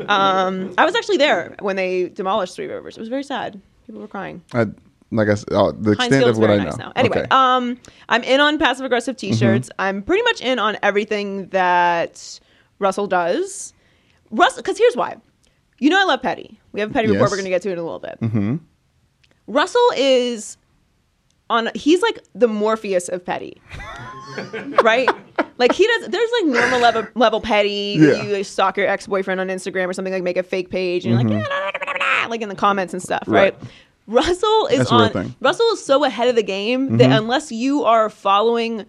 [0.08, 2.98] Um, I was actually there when they demolished Three Rivers.
[2.98, 3.62] It was very sad.
[3.86, 4.42] People were crying.
[4.54, 4.68] I,
[5.16, 6.70] like I said, oh, the Heinz extent of what I very know.
[6.72, 6.92] nice now.
[6.96, 7.28] Anyway, Okay.
[7.32, 9.70] um, I'm in on passive aggressive T-shirts.
[9.70, 9.82] Mm-hmm.
[9.82, 12.40] I'm pretty much in on everything that
[12.80, 13.74] Russell does.
[14.32, 15.18] Russell, because here's why.
[15.80, 16.60] You know, I love Petty.
[16.72, 18.18] We have a Petty report we're going to get to in a little bit.
[18.22, 18.56] Mm-hmm.
[19.48, 20.58] Russell is
[21.50, 21.70] on.
[21.76, 23.62] He's like the Morpheus of Petty.
[24.82, 25.10] right?
[25.58, 26.08] Like he does.
[26.08, 27.98] There's like normal level level petty.
[28.00, 28.08] Yeah.
[28.08, 28.28] Mm-hmm.
[28.28, 31.06] You like, stalk your ex boyfriend on Instagram or something like make a fake page
[31.06, 33.24] and you're like, "Yeah, nah, nah, nah, nah, nah," like in the comments and stuff,
[33.28, 33.54] right?
[33.54, 33.72] Right.
[34.08, 35.10] Russell is That's on.
[35.12, 35.30] Mm-hmm.
[35.46, 38.86] Russell is so ahead of the game that unless you are following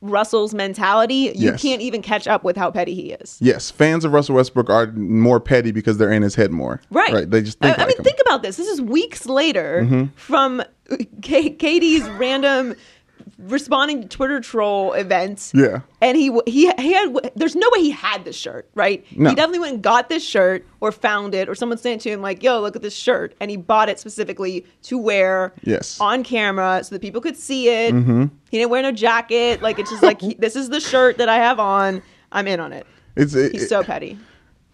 [0.00, 1.62] Russell's mentality, you Yes.
[1.62, 3.38] can't even catch up with how petty he is.
[3.40, 6.80] yes, fans of Russell Westbrook are more petty because they're in his head more.
[6.90, 7.12] Right.
[7.12, 7.30] Right.
[7.30, 8.04] They just I, think I like mean, him.
[8.04, 8.56] think about this.
[8.58, 10.62] This is weeks later from
[11.22, 12.74] K- KD's random
[13.38, 15.52] responding to Twitter troll events.
[15.54, 15.80] Yeah.
[16.00, 19.04] And he he he had there's no way he had this shirt, right?
[19.16, 19.30] No.
[19.30, 22.10] He definitely went and got this shirt or found it or someone sent it to
[22.10, 25.98] him like, "Yo, look at this shirt." And he bought it specifically to wear Yes.
[26.00, 27.94] on camera so that people could see it.
[27.94, 28.24] Mm-hmm.
[28.50, 29.62] He didn't wear no jacket.
[29.62, 32.02] Like it's just like he, this is the shirt that I have on.
[32.32, 32.86] I'm in on it.
[33.16, 34.18] It's, it, He's so petty.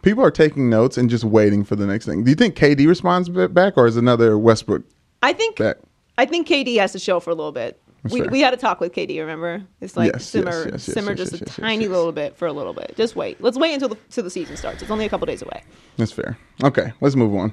[0.02, 2.24] people are taking notes and just waiting for the next thing.
[2.24, 4.82] Do you think KD responds back or is another Westbrook
[5.22, 5.76] I think back?
[6.18, 7.79] I think KD has to show for a little bit.
[8.04, 8.30] We, fair.
[8.30, 9.62] we had a talk with KD, remember?
[9.80, 12.72] It's like Yes, simmer, yes, yes, simmer just a tiny little bit for a little
[12.72, 12.94] bit.
[12.96, 13.40] Just wait.
[13.42, 14.80] Let's wait until the, till the season starts.
[14.82, 15.62] It's only a couple days away.
[15.98, 16.38] That's fair.
[16.64, 17.52] Okay, let's move on.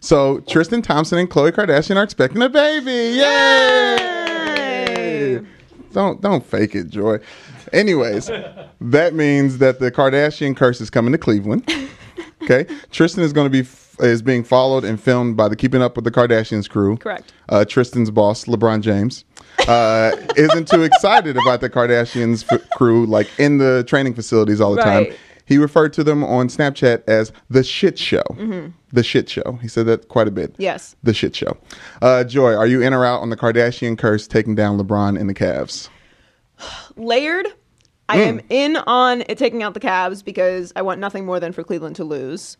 [0.00, 3.16] So Tristan Thompson and Khloe Kardashian are expecting a baby.
[4.08, 5.40] Yay!
[5.92, 7.18] Don't don't fake it, Joy.
[7.72, 8.26] Anyways,
[8.80, 11.68] that means that the Kardashian curse is coming to Cleveland.
[12.40, 15.82] Okay, Tristan is going to be f- is being followed and filmed by the Keeping
[15.82, 16.96] Up with the Kardashians crew.
[16.96, 17.32] Correct.
[17.48, 19.24] Uh, Tristan's boss, LeBron James,
[19.66, 24.72] uh, isn't too excited about the Kardashians f- crew, like in the training facilities all
[24.74, 25.08] the Right.
[25.10, 25.16] time.
[25.46, 28.22] He referred to them on Snapchat as the shit show.
[28.92, 29.58] The shit show.
[29.62, 30.54] He said that quite a bit.
[30.58, 30.94] Yes.
[31.02, 31.56] The shit show.
[32.02, 35.28] Uh, Joy, are you in or out on the Kardashian curse taking down LeBron and
[35.28, 35.88] the Cavs?
[36.96, 37.46] Layered.
[38.10, 38.26] I Mm.
[38.26, 41.62] am in on it taking out the Cavs because I want nothing more than for
[41.62, 42.56] Cleveland to lose.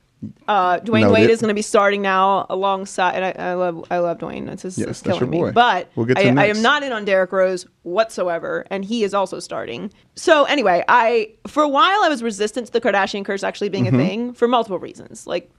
[0.49, 1.13] Uh, Dwyane Noted.
[1.13, 4.47] Wade is going to be starting now alongside, and I, I love I love Dwyane.
[4.47, 5.51] That's just Yes, it's killing me.
[5.53, 9.39] But We'll I, I am not in on Derrick Rose whatsoever, and he is also
[9.39, 9.93] starting.
[10.17, 13.85] So anyway, I for a while I was resistant to the Kardashian curse actually being
[13.87, 14.01] Mm-hmm.
[14.01, 15.27] a thing for multiple reasons.
[15.27, 15.51] Like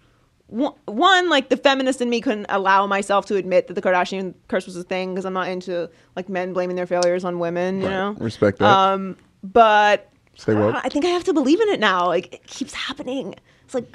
[0.48, 4.34] one- one, like the feminist in me couldn't allow myself to admit that the Kardashian
[4.50, 7.82] curse was a thing because I'm not into like men blaming their failures on women.
[7.82, 8.66] You know, Respect that.
[8.66, 10.76] um, but Stay woke.
[10.84, 12.08] I think I have to believe in it now.
[12.08, 13.36] Like it keeps happening.
[13.64, 13.86] It's like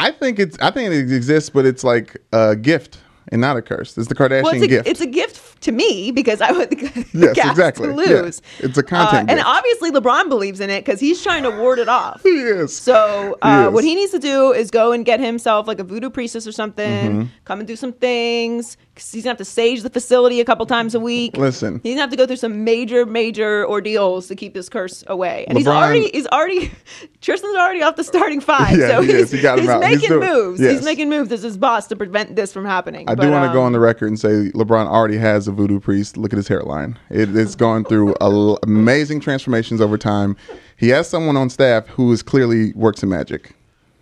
[0.00, 2.98] I think it's I think it exists, but it's like a gift
[3.30, 3.96] and not a curse.
[3.96, 4.88] It's the Kardashian Well, it's a, gift.
[4.88, 6.72] it's a gift to me because I would
[7.14, 7.88] Yes, exactly.
[7.88, 8.22] to Yeah.
[8.22, 8.42] lose.
[8.60, 11.78] It's a content Uh, and obviously LeBron believes in it because he's trying to ward
[11.78, 12.22] it off.
[12.24, 12.76] he is.
[12.76, 13.72] So uh, Yes.
[13.72, 16.52] what he needs to do is go and get himself like a voodoo priestess or
[16.52, 17.10] something.
[17.10, 17.22] Mm-hmm.
[17.44, 18.76] Come and do some things.
[18.96, 21.36] 'Cause he's gonna have to sage the facility a couple times a week.
[21.38, 21.80] Listen.
[21.82, 25.46] he's gonna have to go through some major, major ordeals to keep this curse away.
[25.48, 26.70] And he's already, he's already,
[27.22, 28.76] Tristan's already off the starting five.
[28.76, 29.30] Yeah, so he he's, is.
[29.32, 29.82] He got him he's out.
[29.84, 30.60] He's making doing- moves.
[30.60, 30.72] yes.
[30.72, 33.08] He's making moves as his boss to prevent this from happening.
[33.08, 35.52] I do want to go um, on the record and say LeBron already has a
[35.52, 36.16] voodoo priest.
[36.16, 40.36] Look at his hairline; it, it's gone through a l- amazing transformations over time.
[40.76, 43.52] He has someone on staff who is clearly works in magic.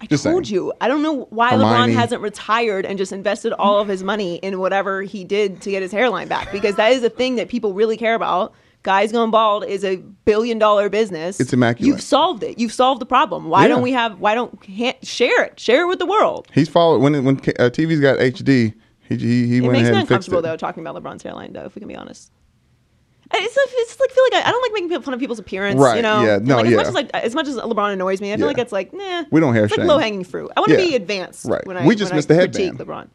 [0.00, 0.54] I Just told saying.
[0.54, 0.72] you.
[0.80, 1.92] I don't know why Hermione.
[1.92, 5.70] LeBron hasn't retired and just invested all of his money in whatever he did to
[5.70, 8.54] get his hairline back because that is a thing that people really care about.
[8.84, 11.40] Guys going bald is a billion dollar business.
[11.40, 11.84] It's immaculate.
[11.84, 12.60] You've solved it.
[12.60, 13.48] You've solved the problem.
[13.48, 13.68] Why Yeah.
[13.68, 14.20] don't we have?
[14.20, 14.56] Why don't
[15.02, 15.58] share it?
[15.58, 16.46] Share it with the world.
[16.54, 18.74] He's followed when when uh, TV's got HD.
[19.08, 20.42] He he, he It went makes ahead me and fixed uncomfortable it.
[20.42, 21.64] though talking about LeBron's hairline though.
[21.64, 22.30] If we can be honest.
[23.30, 25.78] It's like, it's like feel like I, I don't like making fun of people's appearance,
[25.78, 26.22] Right, you know.
[26.24, 26.76] yeah, And, no, like, as yeah.
[26.78, 28.46] much as like as much as LeBron annoys me, I feel Yeah.
[28.46, 29.24] like it's like nah.
[29.30, 29.86] We don't hair It's like shame.
[29.86, 30.50] low hanging fruit.
[30.56, 30.86] I want to Yeah.
[30.88, 31.44] be advanced.
[31.44, 31.66] Right.
[31.66, 32.88] When I, We just when missed I the critique headband.
[32.88, 33.08] LeBron.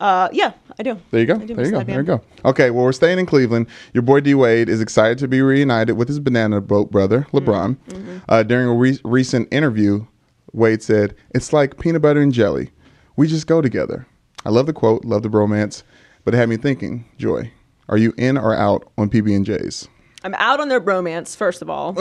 [0.00, 0.96] Uh, yeah, I do.
[1.10, 1.34] There you go.
[1.34, 1.78] I do There you go.
[1.78, 2.20] that There you go.
[2.44, 3.66] Okay, well, we're staying in Cleveland.
[3.94, 7.36] Your boy D Wade is excited to be reunited with his banana boat brother, Mm-hmm.
[7.38, 8.22] LeBron.
[8.28, 10.06] Uh, during a re- recent interview,
[10.52, 12.70] Wade said, It's like peanut butter and jelly.
[13.16, 14.06] We just go together.
[14.48, 15.82] I love the quote, love the bromance,
[16.24, 17.52] but it had me thinking, Joy,
[17.90, 19.86] are you in or out on PB&J's?
[20.24, 21.94] I'm out on their bromance, first of all.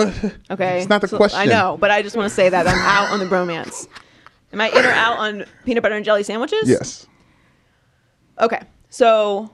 [0.50, 0.80] Okay.
[0.80, 1.42] It's not the I question.
[1.42, 3.90] I know, but I just want to say that I'm out on the bromance.
[4.54, 6.70] Am I in or out on peanut butter and jelly sandwiches?
[6.70, 7.06] Yes.
[8.40, 8.62] Okay.
[8.92, 9.54] So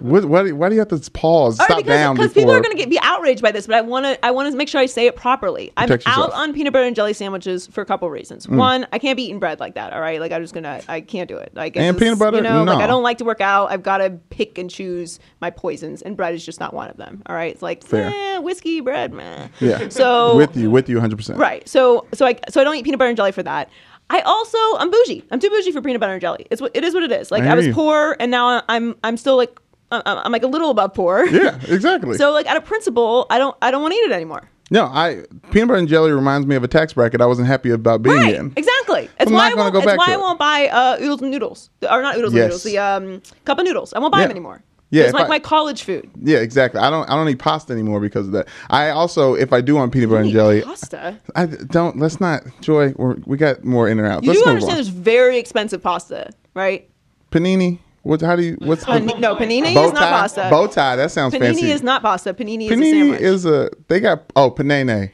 [0.00, 2.42] What, why, do, why do you have to pause, right, stop because, down because before?
[2.42, 4.50] people are going to get be outraged by this, but I want to I want
[4.50, 5.72] to make sure I say it properly.
[5.76, 8.46] I'm Protect out on peanut butter and jelly sandwiches for a couple reasons.
[8.46, 8.56] Mm.
[8.56, 9.92] One, I can't be eating bread like that.
[9.92, 11.52] All right, like I'm just gonna I can't do it.
[11.54, 12.38] Like And peanut butter?
[12.38, 13.70] you know, like I don't like to work out.
[13.70, 16.96] I've got to pick and choose my poisons, and bread is just not one of
[16.96, 17.22] them.
[17.26, 19.48] All right, it's like eh, whiskey, bread, meh.
[19.60, 19.88] yeah.
[19.88, 21.36] So with you, with you 100%.
[21.38, 21.66] Right.
[21.68, 23.70] So so I so I don't eat peanut butter and jelly for that.
[24.08, 25.24] I also I'm bougie.
[25.30, 26.46] I'm too bougie for peanut butter and jelly.
[26.50, 27.30] It's what it is what it is.
[27.30, 27.74] Like I I, was you.
[27.74, 29.58] poor and now I'm I'm still like
[29.90, 31.24] I'm, I'm like a little above poor.
[31.26, 32.16] Yeah, exactly.
[32.18, 34.48] So like out of principle, I don't I don't want to eat it anymore.
[34.70, 37.70] no, I peanut butter and jelly reminds me of a tax bracket I wasn't happy
[37.70, 38.34] about being Right.
[38.34, 38.52] in.
[38.56, 39.08] Exactly.
[39.20, 39.72] It's I'm why I won't.
[39.72, 42.42] go it's back why I won't buy uh, oodles and noodles, or not oodles Yes.
[42.42, 42.62] and noodles.
[42.64, 43.92] The um, cup of noodles.
[43.94, 44.24] I won't buy Yeah.
[44.26, 44.62] them anymore.
[44.90, 46.08] Yeah, It's like I- my college food.
[46.20, 46.80] Yeah, exactly.
[46.80, 48.48] I don't I don't eat pasta anymore because of that.
[48.70, 51.18] I also if I do want peanut butter and jelly, pasta.
[51.34, 51.98] I don't.
[51.98, 52.92] Let's not Joy.
[52.96, 54.22] We're, we got more in and out.
[54.24, 54.76] You Let's do understand on.
[54.78, 56.88] there's very expensive pasta, right?
[57.32, 57.78] Panini.
[58.06, 58.20] What?
[58.20, 58.56] How do you?
[58.60, 60.48] What's the- no, panini bow is not pasta.
[60.50, 60.94] Bow tie.
[60.96, 61.62] That sounds Panini fancy.
[61.62, 62.32] Panini is not pasta.
[62.34, 63.20] Panini, is a sandwich.
[63.20, 63.70] is a.
[63.88, 64.22] They got.
[64.36, 65.10] Oh, panene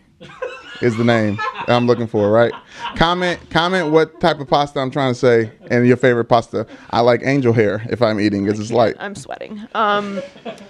[0.83, 2.31] is the name I'm looking for.
[2.31, 2.53] Right.
[2.97, 3.39] Comment.
[3.51, 6.67] Comment what type of pasta I'm trying to say and your favorite pasta.
[6.91, 8.95] I like angel hair if I'm eating because it's light.
[8.99, 9.67] I'm sweating.
[9.75, 10.21] Um.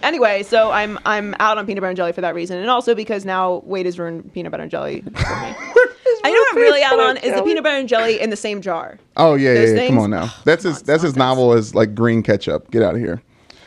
[0.04, 2.94] Anyway, so I'm I'm out on peanut butter and jelly for that reason, and also
[2.94, 5.54] because now Wade has ruined peanut butter and jelly for me.
[6.24, 8.36] I know what I'm really out on is the peanut butter and jelly in the
[8.36, 8.98] same jar.
[9.16, 9.76] Oh yeah, yeah, Those yeah.
[9.86, 10.02] Come things?
[10.04, 10.24] on now.
[10.26, 10.82] Oh, That's his.
[10.82, 12.70] that's his novel as like green ketchup.
[12.70, 13.22] Get out of here.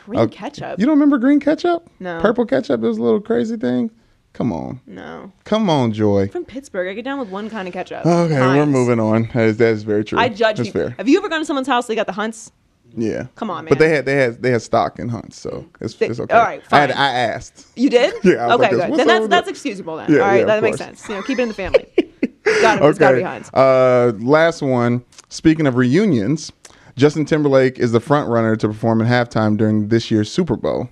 [0.05, 0.79] Green Uh, ketchup.
[0.79, 1.89] You don't remember green ketchup?
[1.99, 2.19] No.
[2.21, 2.81] Purple ketchup.
[2.81, 3.91] Those little crazy things.
[4.33, 4.81] Come on.
[4.85, 5.31] no.
[5.45, 6.27] Come on, Joy.
[6.27, 8.05] From Pittsburgh, I get down with one kind of ketchup.
[8.05, 8.69] Okay, we're Heinz.
[8.71, 9.29] moving on.
[9.33, 10.19] That is, that is very true.
[10.19, 10.81] I judge That's people.
[10.81, 10.95] fair.
[10.97, 11.87] Have you ever gone to someone's house?
[11.87, 12.51] They got the hunts.
[12.97, 13.27] Yeah.
[13.35, 16.07] Come on, But they had they had they had stock in Hunts, so it's, They-
[16.07, 16.33] it's okay.
[16.33, 16.97] all right, I, had, fine.
[16.97, 17.65] I asked.
[17.75, 18.13] You did?
[18.23, 18.89] Yeah, I was Okay, like, good.
[18.91, 19.51] what's Then up that's with that's that?
[19.51, 20.11] excusable then.
[20.13, 20.87] Yeah, All right, yeah, of that makes course.
[20.99, 21.09] sense.
[21.09, 21.87] You know, keep it in the family.
[22.45, 22.85] got it.
[22.85, 23.49] It's got to be Heinz.
[23.53, 25.03] Uh, last one.
[25.29, 26.51] Speaking of reunions,
[26.95, 30.89] Justin Timberlake is the front runner to perform at halftime during this year's Super Bowl.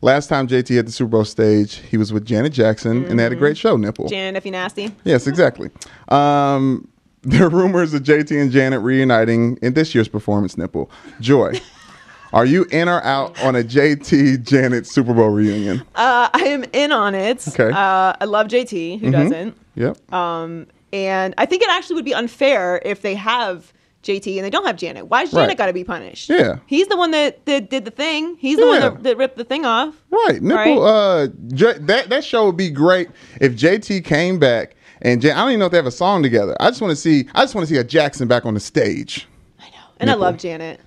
[0.00, 3.22] Last time JT hit the Super Bowl stage, he was with Janet Jackson, and they
[3.22, 3.76] had a great show.
[3.76, 4.08] Nipple.
[4.08, 4.92] Jan, if you nasty.
[5.04, 5.70] Yes, exactly.
[6.08, 6.88] Um,
[7.22, 10.58] there are rumors of JT and Janet reuniting in this year's performance.
[10.58, 10.90] Nipple.
[11.20, 11.60] Joy.
[12.32, 15.80] Are you in or out on a JT Janet Super Bowl reunion?
[15.94, 17.46] Uh, I am in on it.
[17.46, 17.64] Okay.
[17.64, 17.76] Mm-hmm.
[17.76, 19.00] Uh, I love JT.
[19.00, 19.54] Who doesn't?
[19.74, 20.12] Yep.
[20.12, 24.50] Um, and I think it actually would be unfair if they have JT and they
[24.50, 25.06] don't have Janet.
[25.06, 25.56] Why is Janet Right.
[25.58, 26.28] got to be punished?
[26.28, 26.56] Yeah.
[26.66, 28.36] He's the one that, that did the thing.
[28.40, 28.88] He's the one Yeah.
[28.90, 29.94] that, that ripped the thing off.
[30.10, 30.84] Right, nipple.
[30.84, 33.08] Uh, J- that that show would be great
[33.40, 36.22] if JT came back and J- I don't even know if they have a song
[36.22, 36.56] together.
[36.60, 37.28] I just want to see.
[37.34, 39.26] I just want to see a Jackson back on the stage.
[39.60, 39.76] I know.
[40.00, 40.80] And I love Janet.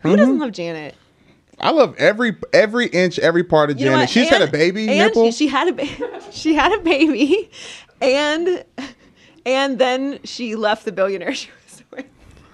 [0.00, 0.16] Who Mm-hmm.
[0.18, 0.94] doesn't love Janet?
[1.62, 4.02] I love every every inch, every part of You know Janet.
[4.04, 4.10] what?
[4.10, 4.88] She's had a And- baby.
[4.88, 5.24] And nipple.
[5.26, 7.50] She, she had a ba- she had a baby,
[8.00, 8.64] and
[9.54, 12.06] and then she left the billionaire she was with.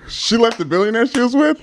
[0.08, 1.60] She left the billionaire she was with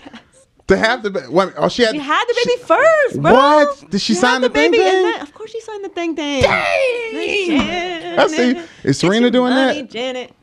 [0.68, 1.12] to have the.
[1.12, 1.92] Ba- wait, oh, she had.
[1.94, 3.34] She had the baby she- first, bro.
[3.34, 3.90] What?
[3.90, 4.96] Did she sign had the thing baby, thing?
[4.96, 6.44] and then, of course she signed the thing thing.
[6.48, 8.88] I Janet, see.
[8.88, 9.90] Is Serena doing money, that?
[9.92, 10.34] Janet.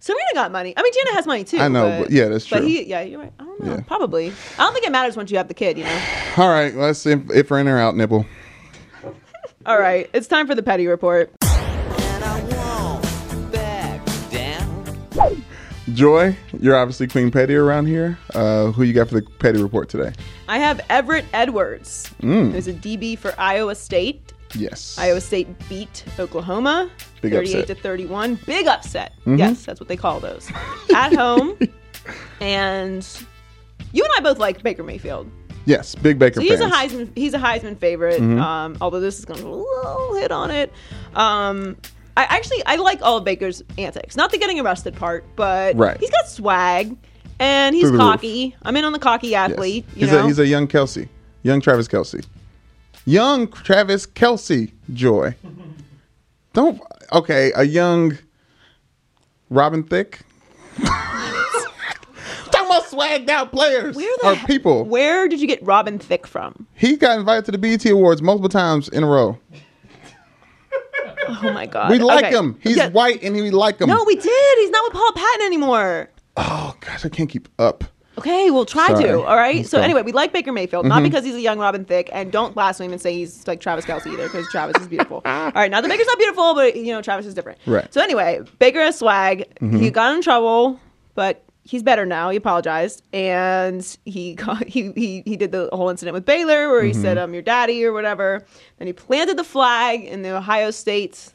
[0.00, 0.74] Serena got money.
[0.76, 1.58] I mean, Janet has money too.
[1.58, 2.58] I know, but- yeah, that's true.
[2.58, 3.32] But he, yeah, you're right.
[3.38, 3.74] I don't know.
[3.76, 3.80] Yeah.
[3.82, 4.26] Probably.
[4.58, 5.78] I don't think it matters once you have the kid.
[5.78, 6.02] You know.
[6.36, 8.26] All right, let's see if, if we're in or out, nipple.
[9.66, 11.32] All right, it's time for the petty report.
[15.92, 18.18] Joy, you're obviously Queen Petty around here.
[18.34, 20.12] Uh, who you got for the petty report today?
[20.48, 22.52] I have Everett Edwards, Mm.
[22.52, 24.32] who's a DB for Iowa State.
[24.54, 24.96] Yes.
[24.98, 27.76] Iowa State beat Oklahoma Big 38 upset.
[27.76, 28.36] to 31.
[28.46, 29.12] Big upset.
[29.20, 29.36] Mm-hmm.
[29.36, 30.50] Yes, that's what they call those.
[30.94, 31.58] At home.
[32.40, 33.06] And
[33.92, 35.30] you and I both like Baker Mayfield.
[35.66, 36.68] Yes, big Baker So he's a.
[36.68, 38.20] Heisman he's a Heisman favorite.
[38.20, 38.38] Mm-hmm.
[38.40, 40.72] Um, although this is going to a little hit on it.
[41.14, 41.76] Um,
[42.16, 44.16] I actually I like all of Baker's antics.
[44.16, 45.98] Not the getting arrested part, but Right.
[45.98, 46.96] he's got swag
[47.40, 48.12] and he's Through the roof.
[48.12, 48.56] cocky.
[48.62, 49.84] I'm in on the cocky athlete.
[49.94, 50.24] You He's know?
[50.24, 51.08] a he's a young Kelce,
[51.42, 52.24] young Travis Kelce,
[53.04, 54.70] young Travis Kelce.
[54.92, 55.34] Joy.
[56.52, 56.80] Don't
[57.12, 57.50] okay.
[57.56, 58.16] A young
[59.50, 60.20] Robin Thicke.
[62.50, 64.84] Talking about swagged out players Where the or he- people.
[64.84, 66.66] Where did you get Robin Thicke from?
[66.74, 69.38] He got invited to the BET Awards multiple times in a row.
[71.42, 71.90] Oh my god.
[71.90, 72.36] We like Okay.
[72.36, 72.58] him.
[72.62, 72.88] He's Yeah.
[72.90, 73.88] white and we like him.
[73.88, 74.58] No, we did.
[74.58, 76.10] He's not with Paula Patton anymore.
[76.36, 77.84] oh gosh, I can't keep up.
[78.16, 79.04] Okay, we'll try Sorry.
[79.04, 79.22] to.
[79.22, 79.66] All right.
[79.66, 81.04] So anyway, we like Baker Mayfield, not mm-hmm.
[81.04, 84.06] because he's a young Robin Thicke, and don't blaspheme and say he's like Travis Kelce
[84.06, 85.20] either, because Travis is beautiful.
[85.24, 87.58] All right, now the Baker's not beautiful, but you know Travis is different.
[87.66, 87.92] Right.
[87.92, 89.52] So anyway, Baker has swag.
[89.56, 89.78] Mm-hmm.
[89.78, 90.78] He got in trouble,
[91.16, 92.30] but he's better now.
[92.30, 96.82] He apologized, and he got, he he he did the whole incident with Baylor where
[96.84, 98.44] he said "I'm your daddy" or whatever.
[98.78, 101.32] Then he planted the flag in the Ohio State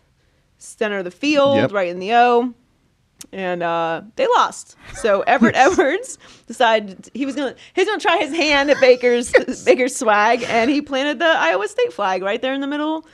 [0.58, 1.72] center of the field, Yep.
[1.74, 2.54] right in the O
[3.34, 4.78] and uh, they lost.
[4.96, 6.18] So Everett Edwards
[6.48, 9.32] decided he was gonna he's gonna try his hand at Baker's
[9.66, 13.06] Baker's swag, and he planted the Iowa State flag right there in the middle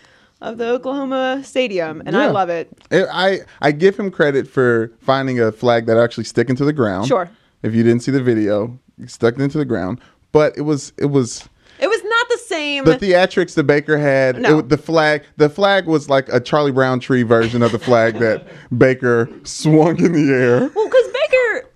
[0.41, 2.69] of the Oklahoma Stadium, and I love it.
[2.91, 7.07] I I- give him credit for finding a flag that actually stick into the ground.
[7.07, 7.29] Sure.
[7.63, 9.99] If you didn't see the video, he stuck it into the ground.
[10.31, 11.47] But it was it was
[11.79, 12.83] It was not the same.
[12.85, 14.39] the theatrics that Baker had.
[14.41, 14.59] No.
[14.59, 18.19] It, the flag the flag was like a Charlie Brown tree version of the flag
[18.19, 18.45] that
[18.77, 20.69] Baker swung in the air.
[20.75, 21.04] well, because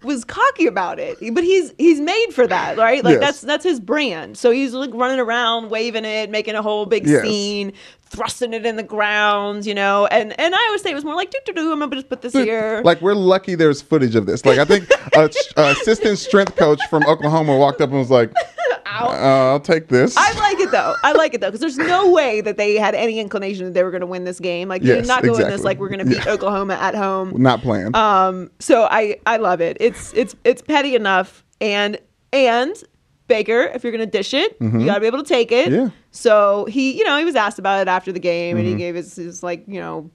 [0.03, 3.03] was cocky about it, but he's he's made for that, right?
[3.03, 3.21] Like Yes.
[3.21, 4.37] that's that's his brand.
[4.37, 7.21] So he's like running around, waving it, making a whole big Yes.
[7.23, 7.73] scene,
[8.05, 10.05] thrusting it in the ground, you know.
[10.07, 12.09] And and I always say it was more like, doo doo doo, I'm gonna just
[12.09, 12.81] put this here.
[12.85, 14.45] Like we're lucky there's footage of this.
[14.45, 18.31] Like I think a, a assistant strength coach from Oklahoma walked up and was like,
[18.97, 20.95] uh, "I'll take this." I like it though.
[21.03, 23.83] I like it though because there's no way that they had any inclination that they
[23.83, 24.67] were going to win this game.
[24.67, 26.31] Like Yes, did not go in this like we're going to beat Yeah.
[26.31, 27.33] Oklahoma at home.
[27.41, 27.95] Not planned.
[27.95, 29.77] Um, so I I love it.
[29.79, 31.99] It's it's it's petty enough and
[32.33, 32.75] and
[33.27, 35.67] Baker, if you're going to dish it, you got to be able to take it.
[35.67, 35.73] Mm-hmm.
[35.75, 35.81] Yeah.
[35.81, 35.95] Mm-hmm.
[36.11, 38.95] So he, you know, he was asked about it after the game, and he gave
[38.95, 40.09] his, his like you know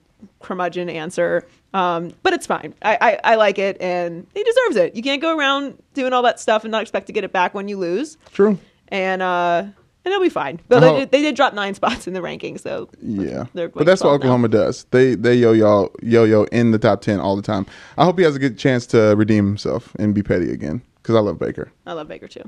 [0.45, 1.45] curmudgeon answer.
[1.73, 2.73] Um, but it's fine.
[2.81, 4.95] I, I I like it, and he deserves it.
[4.95, 7.53] You can't go around doing all that stuff and not expect to get it back
[7.53, 8.57] when you lose True.
[8.89, 9.63] and uh
[10.05, 10.59] and it'll be fine.
[10.69, 10.93] But Oh.
[10.93, 14.09] they, did, they did drop nine spots in the rankings, so Yeah, but that's what
[14.09, 14.15] 12 now.
[14.15, 14.85] Oklahoma does.
[14.91, 17.65] They they yo yo yo yo in the top ten all the time.
[17.97, 21.15] I hope he has a good chance to redeem himself and be petty again because
[21.15, 21.71] I love Baker.
[21.85, 22.47] I love Baker too.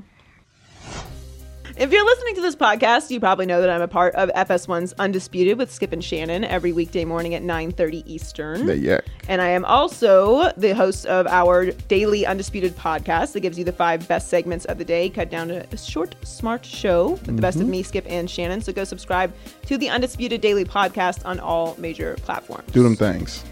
[1.78, 4.94] If you're listening to this podcast, you probably know that I'm a part of FS1's
[4.98, 8.82] Undisputed with Skip and Shannon every weekday morning at 9:30 Eastern.
[8.82, 9.04] Yak.
[9.28, 13.70] And I am also the host of our daily Undisputed podcast that gives you the
[13.70, 17.42] five best segments of the day, cut down to a short, smart show with the
[17.42, 17.70] best of mm-hmm.
[17.70, 18.60] me, Skip, and Shannon.
[18.60, 19.32] So go subscribe
[19.66, 22.72] to the Undisputed Daily podcast on all major platforms.
[22.72, 23.44] Do them things.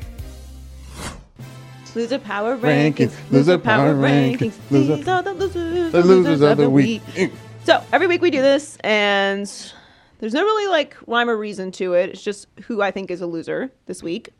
[1.95, 4.55] Loser power Rankings, loser power rankings.
[4.68, 5.93] These are the losers.
[5.93, 7.03] The losers of the week.
[7.66, 9.40] So every week we do this, and
[10.20, 12.10] there's no really like rhyme or reason to it.
[12.10, 14.30] It's just who I think is a loser this week.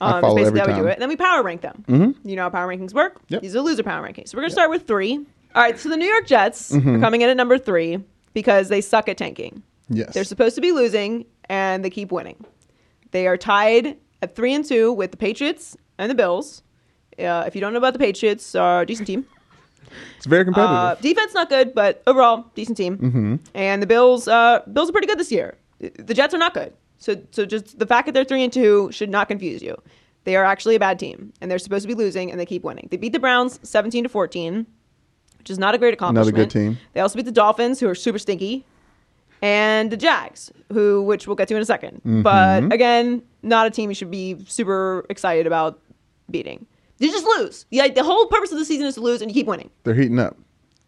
[0.00, 0.88] I Um, follow it's every basically how we do time.
[0.90, 0.92] it.
[0.92, 1.84] And then we power rank them.
[1.88, 2.28] Mm-hmm.
[2.28, 3.20] You know how power rankings work?
[3.28, 3.42] Yep.
[3.42, 4.28] These are loser power rankings.
[4.28, 5.16] So we're going to start with three.
[5.56, 6.96] All right, so the New York Jets Mm-hmm.
[6.96, 9.64] are coming in at number three because they suck at tanking.
[9.88, 10.14] Yes.
[10.14, 12.44] They're supposed to be losing, and they keep winning.
[13.10, 16.62] They are tied at three and two with the Patriots and the Bills.
[17.18, 19.26] Uh, if you don't know about the Patriots, are a decent team.
[20.16, 20.76] It's very competitive.
[20.76, 22.98] Uh, defense not good, but overall decent team.
[22.98, 23.36] Mm-hmm.
[23.54, 25.56] And the Bills, uh, Bills are pretty good this year.
[25.78, 26.72] The Jets are not good.
[26.98, 29.76] So, so just the fact that they're three and two should not confuse you.
[30.24, 32.64] They are actually a bad team, and they're supposed to be losing, and they keep
[32.64, 32.88] winning.
[32.90, 34.66] They beat the Browns seventeen to fourteen,
[35.38, 36.36] which is not a great accomplishment.
[36.36, 36.78] Not a good team.
[36.94, 38.64] They also beat the Dolphins, who are super stinky,
[39.42, 42.22] and the Jags, who which we'll get to in a 2nd Mm-hmm.
[42.22, 45.80] But again, not a team you should be super excited about
[46.30, 46.66] beating.
[46.98, 47.66] You just lose.
[47.70, 49.70] Yeah, the whole purpose of the season is to lose, and you keep winning.
[49.84, 50.36] They're heating up.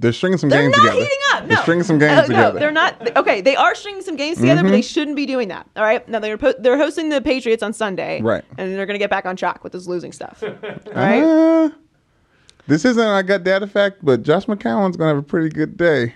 [0.01, 0.95] They're stringing some They're games together.
[0.95, 1.43] They're not heating up.
[1.43, 1.49] No.
[1.49, 2.43] They're stringing some games Uh, together.
[2.49, 2.55] Mm-hmm.
[2.55, 3.17] No, they're not.
[3.17, 5.69] Okay, they are stringing some games together, but they shouldn't be doing that.
[5.77, 6.09] All right.
[6.09, 8.45] Now they're po- they're hosting the Patriots on Sunday, Right.
[8.57, 10.43] And they're going to get back on track with this losing stuff.
[10.45, 10.51] All
[10.95, 11.23] right.
[11.23, 11.71] Uh,
[12.69, 16.15] This isn't I got data fact, but Josh McCown's gonna have a pretty good day.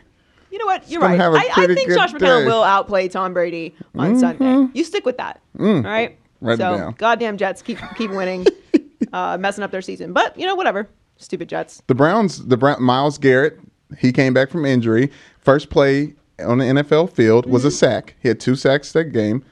[0.51, 0.89] You know what?
[0.89, 1.19] You're right.
[1.19, 2.27] have a I, I think good Josh McCown day.
[2.27, 2.47] Mm-hmm.
[2.49, 4.69] will outplay Tom Brady on Sunday.
[4.75, 5.41] You stick with that.
[5.59, 6.19] All right.
[6.43, 6.95] Write it so, down.
[6.99, 8.45] goddamn Jets keep keep winning,
[9.13, 10.13] uh, messing up their season.
[10.13, 10.89] But you know, whatever.
[11.17, 11.83] Stupid Jets.
[11.87, 13.59] The Browns, the Brown, Myles Garrett,
[13.99, 15.11] he came back from injury.
[15.39, 17.75] First play on the NFL field was a Mm-hmm.
[17.75, 18.15] sack.
[18.21, 19.45] He had two sacks that game.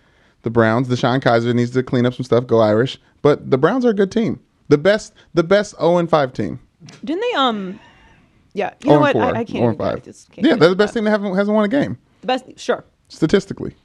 [0.43, 2.47] The Browns, DeShone Kizer needs to clean up some stuff.
[2.47, 2.99] Go Irish.
[3.23, 4.41] But the Browns are a good team.
[4.69, 6.59] The best, the best 0 and 5 team.
[7.05, 7.33] Didn't they?
[7.37, 7.79] Um.
[8.55, 8.73] Yeah.
[8.83, 9.13] You know what?
[9.13, 9.23] 4.
[9.23, 9.49] I, I can't.
[9.49, 10.03] 0 and even- I 5.
[10.03, 11.01] just can't Yeah, they're the best that.
[11.01, 12.45] team that haven't hasn't won a game The best.
[12.59, 12.85] Sure.
[13.09, 13.77] statistically.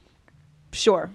[0.72, 1.10] Sure.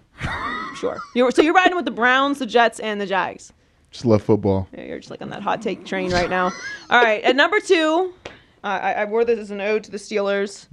[0.75, 0.99] sure.
[1.15, 3.51] You're, so you're riding with the Browns, the Jets, and the Jags.
[3.91, 4.67] Just love football.
[4.73, 6.45] Yeah, You're just like on that hot take train right now.
[6.89, 8.13] All right, at number two,
[8.63, 10.67] uh, I, I wore this as an ode to the Steelers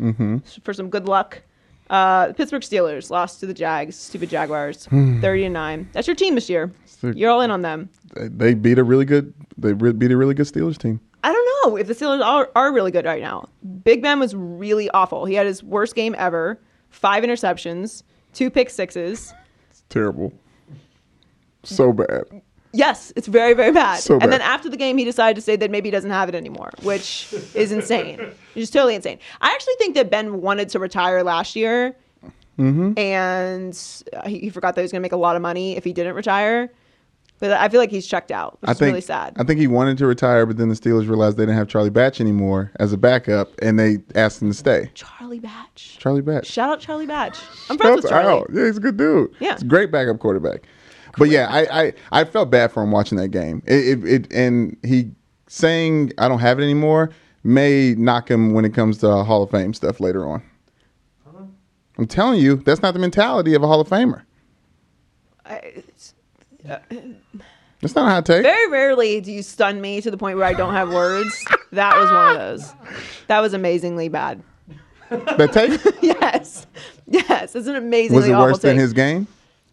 [0.62, 1.42] for some good luck.
[1.90, 4.86] Uh, the Pittsburgh Steelers lost to the Jags, stupid Jaguars,
[5.20, 5.88] thirty to nine.
[5.92, 6.70] That's your team this year.
[7.02, 7.88] You're all in on them.
[8.14, 9.32] They, they beat a really good.
[9.56, 11.00] They re- beat a really good Steelers team.
[11.24, 13.48] I don't know if the Steelers are, are really good right now.
[13.82, 15.24] Big Ben was really awful.
[15.24, 16.60] He had his worst game ever.
[16.90, 19.34] Five interceptions, two pick sixes.
[19.70, 20.32] It's terrible.
[21.64, 22.24] So bad.
[22.72, 24.00] Yes, it's very, very bad.
[24.00, 26.28] So and then after the game, he decided to say that maybe he doesn't have
[26.28, 28.18] it anymore, which is insane.
[28.54, 29.18] It's just totally insane.
[29.40, 31.94] I actually think that Ben wanted to retire last year,
[32.58, 32.98] Mm-hmm.
[32.98, 35.76] and uh, he, he forgot that he was going to make a lot of money
[35.76, 36.72] if he didn't retire.
[37.38, 39.34] But I feel like he's checked out, which I is think really sad.
[39.38, 41.88] I think he wanted to retire, but then the Steelers realized they didn't have Charlie
[41.90, 44.90] Batch anymore as a backup, and they asked him to stay.
[44.94, 45.98] Charlie Batch.
[46.00, 46.46] Charlie Batch.
[46.48, 47.38] Shout out Charlie Batch.
[47.70, 48.40] I'm friends with Shouts Charlie.
[48.40, 48.50] out.
[48.52, 49.30] Yeah, he's a good dude.
[49.38, 49.52] Yeah.
[49.52, 50.62] he's a great backup quarterback.
[51.18, 53.62] But yeah, I, I I felt bad for him watching that game.
[53.66, 55.10] It, it, it and he
[55.46, 57.10] saying I don't have it anymore
[57.44, 60.42] may knock him when it comes to Hall of Fame stuff later on.
[61.98, 64.22] I'm telling you, that's not the mentality of a Hall of Famer.
[65.44, 66.14] I- it's-
[67.80, 68.42] That's not a hot take.
[68.42, 71.44] very rarely do you stun me to the point where I don't have words.
[71.72, 72.72] That was one of those.
[73.28, 74.42] That was amazingly bad.
[75.10, 76.66] That take yes,
[77.06, 79.26] yes, it's an amazingly was it worse than his game?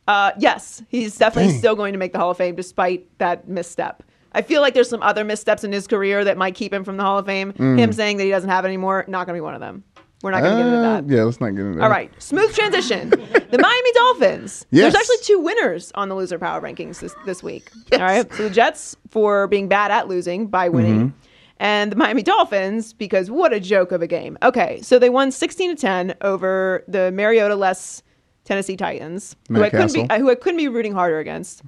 [0.07, 1.59] Uh, yes, he's definitely Dang.
[1.59, 4.03] still going to make the Hall of Fame despite that misstep.
[4.33, 6.97] I feel like there's some other missteps in his career that might keep him from
[6.97, 7.53] the Hall of Fame.
[7.53, 9.83] Him saying that he doesn't have it anymore, not going to be one of them.
[10.21, 11.09] We're not going to get into Uh, that.
[11.09, 11.83] Yeah, let's not get into that.
[11.83, 13.09] All right, smooth transition.
[13.11, 14.65] the Miami Dolphins.
[14.71, 14.91] Yes.
[14.91, 17.69] There's actually two winners on the loser power rankings this, this week.
[17.93, 21.17] All right, so the Jets for being bad at losing by winning, Mm-hmm.
[21.59, 24.37] and the Miami Dolphins because what a joke of a game.
[24.43, 28.01] Okay, so they won 16 to 10 over the Mariota less
[28.45, 31.63] Tennessee Titans, who I couldn't be who I couldn't be rooting harder against.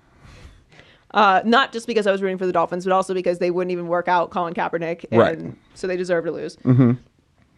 [1.12, 3.72] Uh, not just because I was rooting for the Dolphins, but also because they wouldn't
[3.72, 5.38] even work out Colin Kaepernick, and Right.
[5.40, 5.52] Mm-hmm.
[5.74, 6.58] so they deserve to lose.
[6.64, 6.96] So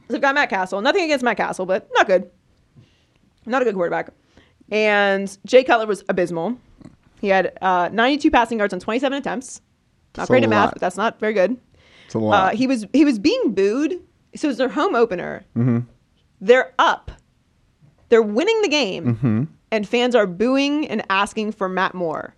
[0.07, 0.81] they've got Matt Cassel.
[0.81, 2.29] Nothing against Matt Cassel, but not good.
[3.45, 4.11] Not a good quarterback.
[4.71, 6.57] And Jay Cutler was abysmal.
[7.21, 9.61] He had uh, 92 passing yards on 27 attempts.
[10.15, 11.57] Not That's great at math, but that's not very good.
[12.05, 12.53] It's a lot.
[12.53, 13.99] Uh, he was he was being booed.
[14.35, 15.43] So it was their home opener.
[15.57, 15.79] Mm-hmm.
[16.39, 17.11] They're up.
[18.09, 19.43] They're winning the game, Mm-hmm.
[19.71, 22.35] and fans are booing and asking for Matt Moore.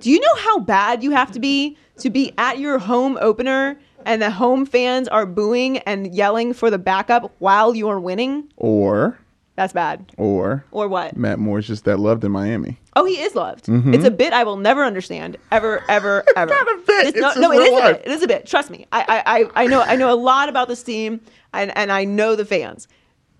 [0.00, 3.78] Do you know how bad you have to be to be at your home opener
[4.04, 8.52] and the home fans are booing and yelling for the backup while you are winning?
[8.56, 9.18] or
[9.56, 10.12] That's bad.
[10.18, 11.16] or Or what?
[11.16, 12.78] Matt Moore's just that loved in Miami.
[12.94, 13.68] Oh, he is loved.
[13.68, 16.50] It's a bit I will never understand, ever, ever, ever.
[16.54, 17.16] not a bit.
[17.16, 18.02] No, It's no, his it is real a bit.
[18.06, 18.46] It is a bit.
[18.46, 18.86] Trust me.
[18.92, 21.20] I, I, I- I know, I know a lot about this team,
[21.54, 22.86] and and I know the fans.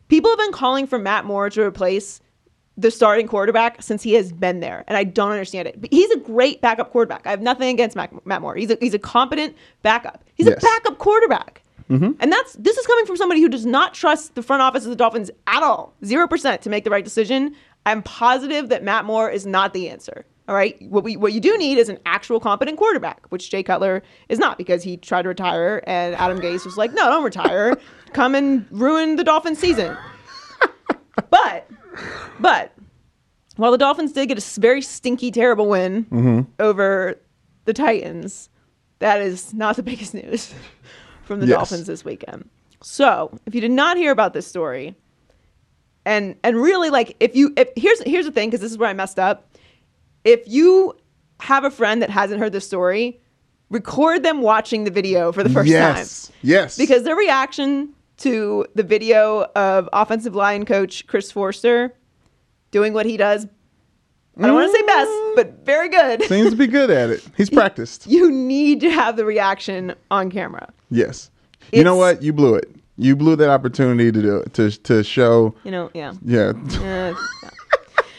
[0.08, 2.20] People have been calling for Matt Moore to replace
[2.78, 5.80] the starting quarterback since he has been there, and I don't understand it.
[5.80, 7.26] But he's a great backup quarterback.
[7.26, 8.54] I have nothing against Matt, Matt Moore.
[8.54, 10.24] He's a he's a competent backup.
[10.34, 10.58] He's Yes.
[10.62, 11.62] a backup quarterback.
[11.90, 12.12] Mm-hmm.
[12.20, 14.90] And that's this is coming from somebody who does not trust the front office of
[14.90, 15.94] the Dolphins at all.
[16.04, 17.54] Zero percent to make the right decision.
[17.86, 20.26] I'm positive that Matt Moore is not the answer.
[20.48, 20.80] All right.
[20.82, 24.38] What we what you do need is an actual competent quarterback, which Jay Cutler is
[24.38, 27.76] not because he tried to retire and Adam Gase was like, No, don't retire.
[28.12, 29.96] Come and ruin the Dolphins season.
[31.30, 31.68] but
[32.38, 32.72] but
[33.56, 36.40] while the Dolphins did get a very stinky, terrible win mm-hmm.
[36.60, 37.20] over
[37.64, 38.48] the Titans,
[39.00, 40.54] that is not the biggest news
[41.24, 41.56] from the Yes.
[41.56, 42.48] Dolphins this weekend.
[42.82, 44.94] So, if you did not hear about this story,
[46.04, 48.88] and and really like if you if here's here's the thing because this is where
[48.88, 49.50] I messed up.
[50.26, 50.92] If you
[51.40, 53.20] have a friend that hasn't heard the story,
[53.70, 56.26] record them watching the video for the first yes.
[56.26, 56.76] time Yes.
[56.76, 61.94] because their reaction to the video of offensive line coach Chris Foerster
[62.72, 63.46] doing what he does,
[64.38, 66.22] I don't want to say best, but very good.
[66.28, 67.24] seems to be good at it.
[67.36, 68.08] He's practiced.
[68.08, 70.72] You need to have the reaction on camera.
[70.90, 71.30] Yes.
[71.72, 72.22] You know what?
[72.22, 72.74] You blew it.
[72.98, 75.54] You blew that opportunity to do it to to show.
[75.64, 76.14] You know, yeah.
[76.22, 76.52] Yeah.
[76.80, 77.14] Uh,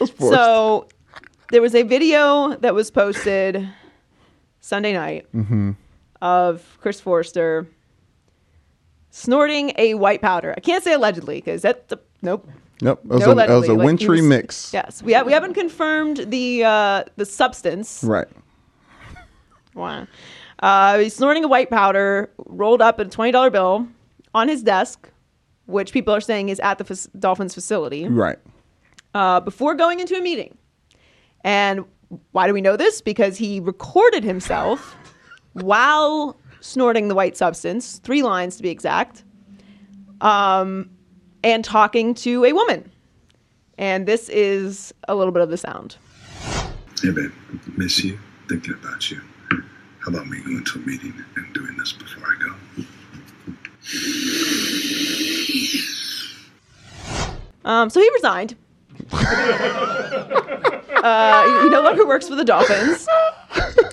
[0.00, 0.88] was so
[1.50, 3.68] there was a video that was posted
[4.60, 5.26] Sunday night
[6.20, 7.66] of Chris Forrester
[9.10, 10.54] snorting a white powder.
[10.56, 12.48] I can't say allegedly because that's the, nope.
[12.80, 13.00] Yep.
[13.04, 14.72] It was, No a, it was a Like, wintry was- mix.
[14.72, 18.02] Yes, we ha- we haven't confirmed the uh, the substance.
[18.04, 18.28] Right.
[19.74, 20.08] Wow.
[20.60, 23.86] Uh, he's snorting a white powder rolled up in a twenty dollar bill
[24.34, 25.08] on his desk,
[25.66, 28.06] which people are saying is at the fac- Dolphins facility.
[28.08, 28.38] Right.
[29.14, 30.56] uh, before going into a meeting.
[31.48, 31.86] And
[32.32, 33.00] why do we know this?
[33.00, 34.94] Because he recorded himself
[35.54, 39.24] while snorting the white substance, three lines to be exact,
[40.20, 40.90] um,
[41.42, 42.92] and talking to a woman.
[43.78, 45.96] And this is a little bit of the sound.
[47.00, 47.32] Hey, babe,
[47.78, 49.22] miss you, thinking about you.
[50.00, 52.84] How about me going to a meeting and doing this before I go?
[57.64, 58.54] Um, so he resigned.
[61.02, 63.06] uh, he no longer works for the Dolphins.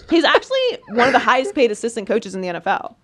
[0.09, 2.95] He's actually one of the highest paid assistant coaches in the NFL.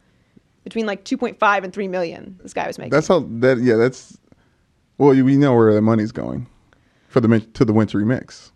[0.63, 2.91] Between like 2.5 and 3 million, this guy was making.
[2.91, 4.17] That's how that yeah, that's
[4.97, 6.47] well, you- we know where the money's going
[7.07, 8.51] for the to the wintry mix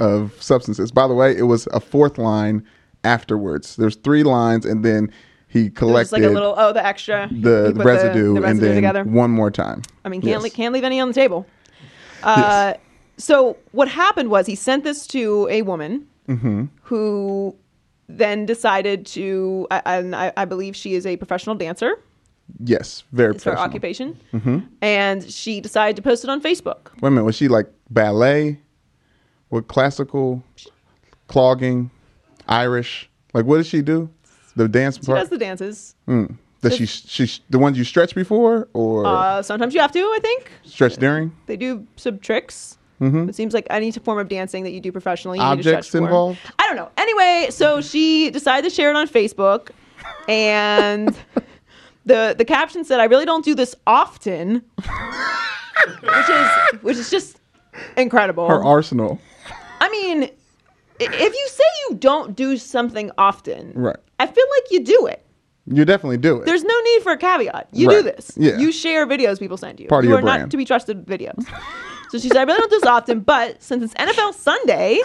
[0.00, 0.90] of substances.
[0.90, 2.66] By the way, it was a fourth line
[3.04, 3.76] afterwards.
[3.76, 5.12] There's three lines and then
[5.48, 7.28] he collected like a little, oh, the extra.
[7.30, 9.04] the you put residue, the and residue then together.
[9.04, 9.82] one more time.
[10.04, 10.42] I mean, can't Yes.
[10.42, 11.46] le- can't leave any on the table.
[12.22, 12.74] Uh,
[13.18, 16.64] So what happened was he sent this to a woman Mm-hmm.
[16.82, 17.54] who
[18.08, 21.92] then decided to, and I, I believe she is a professional dancer.
[22.64, 23.64] Yes, very It's her professional.
[23.68, 24.58] occupation, mm-hmm.
[24.82, 26.90] and she decided to post it on Facebook.
[27.00, 28.58] Wait a minute, was she like ballet?
[29.50, 30.42] What classical
[31.28, 31.90] clogging,
[32.48, 33.08] Irish?
[33.32, 34.10] Like what did she do?
[34.56, 35.04] The dance part?
[35.04, 35.20] She part?
[35.20, 35.94] does the dances.
[36.68, 40.00] Does she she the ones you stretch before or Uh, sometimes you have to.
[40.00, 41.32] I think stretch during?
[41.46, 42.78] they do some tricks.
[42.98, 45.68] It seems like any form of dancing that you do professionally, you need to Mm-hmm.
[45.68, 46.06] Objects stretch for.
[46.06, 46.38] involved?
[46.58, 46.88] I don't know.
[46.96, 49.68] Anyway, so she decided to share it on Facebook,
[50.28, 51.14] and
[52.06, 54.62] the the caption said, "I really don't do this often,"
[56.00, 56.48] which is
[56.82, 57.38] which is just
[57.98, 58.48] incredible.
[58.48, 59.20] Her arsenal.
[59.80, 60.30] I mean,
[60.98, 63.96] if you say you don't do something often, Right.
[64.18, 65.22] I feel like you do it.
[65.66, 66.46] You definitely do it.
[66.46, 67.68] There's no need for a caveat.
[67.72, 68.32] You do this.
[68.36, 68.56] Yeah.
[68.58, 69.88] You share videos people send you.
[69.88, 71.44] Part of you your are not to be trusted videos.
[72.10, 75.00] so she said, I really don't do this often, but since it's NFL Sunday,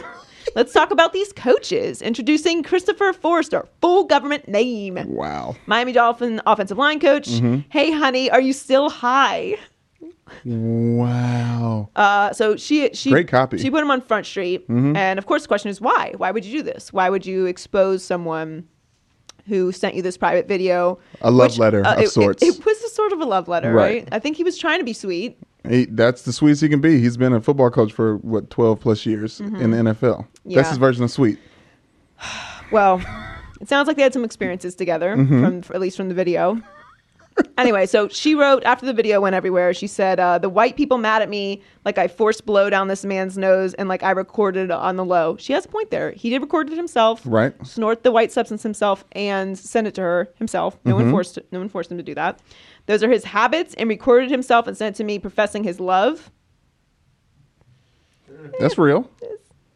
[0.55, 2.01] let's talk about these coaches.
[2.01, 4.99] Introducing Christopher Forrester, full government name.
[5.07, 5.55] wow.
[5.65, 7.27] Miami Dolphin offensive line coach.
[7.27, 7.61] Mm-hmm.
[7.69, 9.55] Hey, honey, are you still high?
[10.45, 11.89] Wow.
[11.95, 13.57] Uh, so she she Great copy.
[13.57, 13.63] Mm-hmm.
[13.63, 16.13] She put him on Front Street, and of course, the question is why?
[16.17, 16.93] Why would you do this?
[16.93, 18.67] Why would you expose someone
[19.51, 20.97] who sent you this private video?
[21.21, 22.41] uh, A love letter of it, it- sorts.
[22.41, 24.03] It, was a sort of a love letter, Right.
[24.03, 24.09] right.
[24.13, 25.37] I think he was trying to be sweet.
[25.67, 26.99] He, that's the sweetest he can be.
[26.99, 30.25] He's been a football coach for what 12 plus years in the NFL.
[30.45, 30.69] That's Mm-hmm.
[30.69, 31.37] His version of sweet.
[32.71, 33.01] Well,
[33.59, 35.59] it sounds like they had some experiences together, Mm-hmm.
[35.61, 36.61] from at least from the video.
[37.57, 39.73] Anyway, so she wrote after the video went everywhere.
[39.73, 43.05] She said, uh, "The white people mad at me, like I forced blow down this
[43.05, 46.11] man's nose, and like I recorded on the low." She has a point there.
[46.11, 47.53] He did record it himself, Right.
[47.65, 50.77] Snort the white substance himself and send it to her himself.
[50.85, 51.03] No Mm-hmm.
[51.03, 52.39] one forced no one forced him to do that.
[52.87, 56.31] Those are his habits, and recorded himself and sent it to me, professing his love,
[58.59, 59.09] That's real.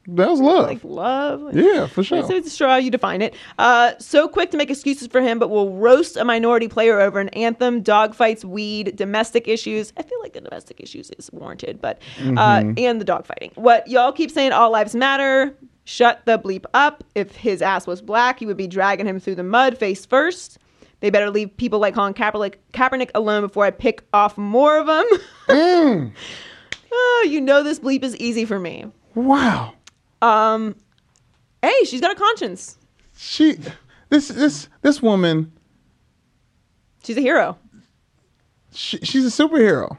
[0.08, 0.66] That was love.
[0.66, 1.56] like love.
[1.56, 2.22] yeah, for sure.
[2.28, 3.34] So it's how you define it.
[3.58, 7.20] Uh, so quick to make excuses for him, but will roast a minority player over
[7.20, 9.93] an anthem, dogfights, weed, domestic issues.
[9.97, 11.99] I feel like the domestic issues is warranted, but
[12.38, 13.56] uh, and the dogfighting.
[13.56, 15.56] What y'all keep saying, all lives matter.
[15.86, 17.03] Shut the bleep up.
[17.14, 20.60] If his ass was black, you would be dragging him through the mud face first.
[20.99, 24.88] They better leave people like Colin Kaepernick, Kaepernick alone before I pick off more of
[24.88, 25.06] them.
[26.91, 28.86] oh, you know this bleep is easy for me.
[29.14, 29.74] wow.
[30.22, 32.78] Hey, she's got a conscience.
[33.18, 33.57] She
[34.09, 35.51] this this this woman
[37.03, 37.57] She's a hero.
[38.74, 39.97] she, she's a superhero.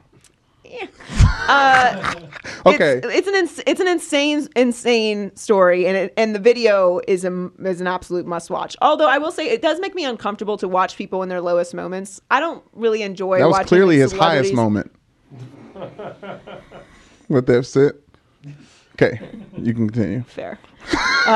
[1.49, 2.15] Uh,
[2.67, 2.95] Okay.
[2.97, 7.25] it's, it's an ins- it's an insane insane story, and it, and the video is
[7.25, 8.77] a is an absolute must watch.
[8.83, 11.73] Although I will say it does make me uncomfortable to watch people in their lowest
[11.75, 12.21] moments.
[12.29, 13.39] I don't really enjoy.
[13.39, 14.93] that was watching, clearly his highest celebrities- moment.
[17.29, 17.93] With that said.
[18.99, 19.21] Okay,
[19.59, 20.23] you can continue.
[20.25, 20.59] Fair,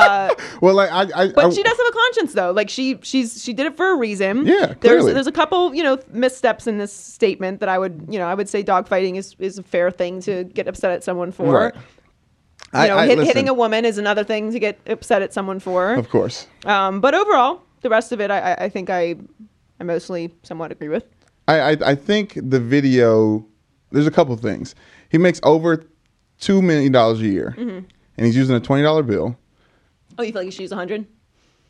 [0.62, 2.52] Well, like I, I, but I she does have a conscience though.
[2.52, 4.46] Like she she's she did it for a reason.
[4.46, 5.12] Yeah, There's clearly.
[5.12, 8.34] there's a couple you know missteps in this statement that I would you know I
[8.34, 11.52] would say dogfighting is is a fair thing to get upset at someone for.
[11.52, 11.74] Right.
[11.74, 11.80] You
[12.80, 15.58] I- know, I- hit, hitting a woman is another thing to get upset at someone
[15.60, 15.94] for.
[15.94, 16.46] Of course.
[16.64, 19.16] Um, but overall, the rest of it, I, I- I think I,
[19.80, 21.04] I mostly somewhat agree with.
[21.48, 23.44] I, I I think the video.
[23.92, 24.76] There's a couple things.
[25.10, 25.84] He makes over
[26.40, 27.78] two million dollars a year, Mm-hmm.
[28.16, 29.36] and he's using a twenty dollar bill.
[30.18, 31.06] Oh, you feel like you should use a hundred?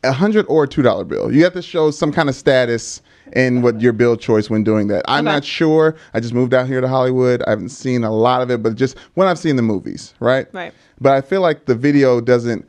[0.03, 1.31] a hundred or a two dollar bill.
[1.31, 3.01] You have to show some kind of status
[3.33, 5.03] in what your bill choice when doing that.
[5.07, 5.35] I'm Okay.
[5.35, 5.95] not sure.
[6.15, 7.43] I just moved out here to Hollywood.
[7.45, 10.47] I haven't seen a lot of it, but just when I've seen the movies, right?
[10.53, 10.73] Right.
[10.99, 12.67] But I feel like the video doesn't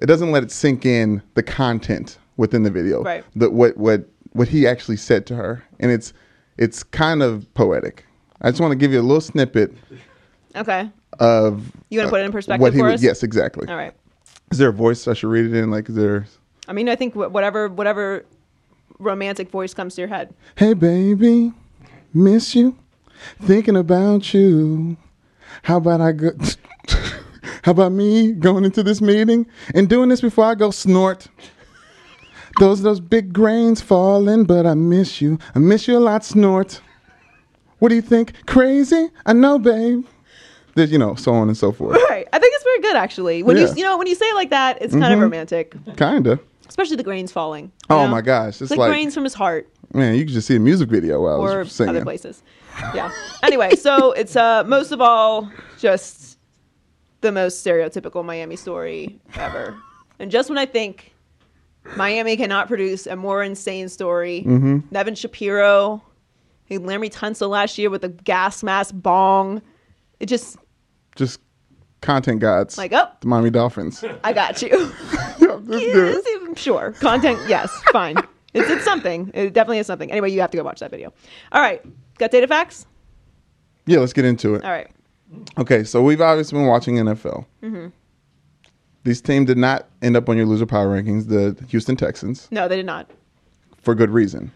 [0.00, 3.02] it doesn't let it sink in the content within the video.
[3.02, 3.24] Right.
[3.34, 5.64] The what what what he actually said to her.
[5.80, 6.12] And it's
[6.58, 8.04] it's kind of poetic.
[8.40, 9.74] I just want to give you a little snippet
[10.54, 10.88] Okay.
[11.18, 13.02] Of You want to uh, put it in perspective what he for us?
[13.02, 13.68] yes, exactly.
[13.68, 13.92] All right.
[14.50, 15.70] Is there a voice I should read it in?
[15.70, 16.26] Like, is there?
[16.66, 18.24] I mean, I think whatever whatever
[18.98, 20.34] romantic voice comes to your head.
[20.56, 21.52] Hey, baby,
[22.12, 22.76] miss you,
[23.40, 24.96] thinking about you.
[25.62, 26.30] How about I go?
[27.64, 31.28] How about me going into this meeting and doing this before I go snort?
[32.58, 35.38] Those those big grains falling, but I miss you.
[35.54, 36.80] I miss you a lot, snort.
[37.78, 38.46] What do you think?
[38.46, 39.10] Crazy?
[39.26, 40.04] I know, babe.
[40.78, 41.98] There's, you know, so on and so forth.
[42.08, 42.26] Right.
[42.32, 43.42] I think it's very good actually.
[43.42, 43.64] When Yeah.
[43.64, 43.76] Mm-hmm.
[43.76, 46.38] you you know when you say it like that, it's kind of romantic, Kinda.
[46.68, 47.70] especially the grains falling.
[47.90, 48.08] Oh know?
[48.08, 50.60] my gosh, it's like, like grains from his heart man, you can just see a
[50.60, 51.96] music video while I or was singing.
[51.96, 52.42] other places.
[52.94, 53.10] Yeah.
[53.42, 56.38] Anyway, so it's uh most of all just
[57.20, 59.76] the most stereotypical Miami story ever.
[60.18, 61.14] And just when I think
[61.96, 64.78] Miami cannot produce a more insane story, Mm-hmm.
[64.90, 66.02] Nevin Shapiro,
[66.66, 69.62] he Laremy Tunsil last year with the gas mask bong.
[70.20, 70.56] It just
[71.18, 71.40] Just
[72.00, 72.78] content gods.
[72.78, 74.02] like, oh, the Miami Dolphins.
[74.24, 74.92] I got you.
[75.40, 76.22] Yep, that's good.
[76.26, 76.92] Yes, sure.
[77.00, 78.16] Content, yes, fine.
[78.54, 79.30] It's, it's something.
[79.34, 80.10] It definitely is something.
[80.10, 81.12] Anyway, you have to go watch that video.
[81.52, 81.80] All right.
[82.18, 82.86] Got data facts?
[83.86, 84.64] Yeah, let's get into it.
[84.64, 84.90] All right.
[85.56, 87.44] Okay, so we've obviously been watching NFL.
[87.62, 87.86] Mm-hmm.
[89.04, 92.66] These team did not end up on your loser power rankings, the Houston Texans, No,
[92.68, 93.10] they did not.
[93.80, 94.50] for good reason.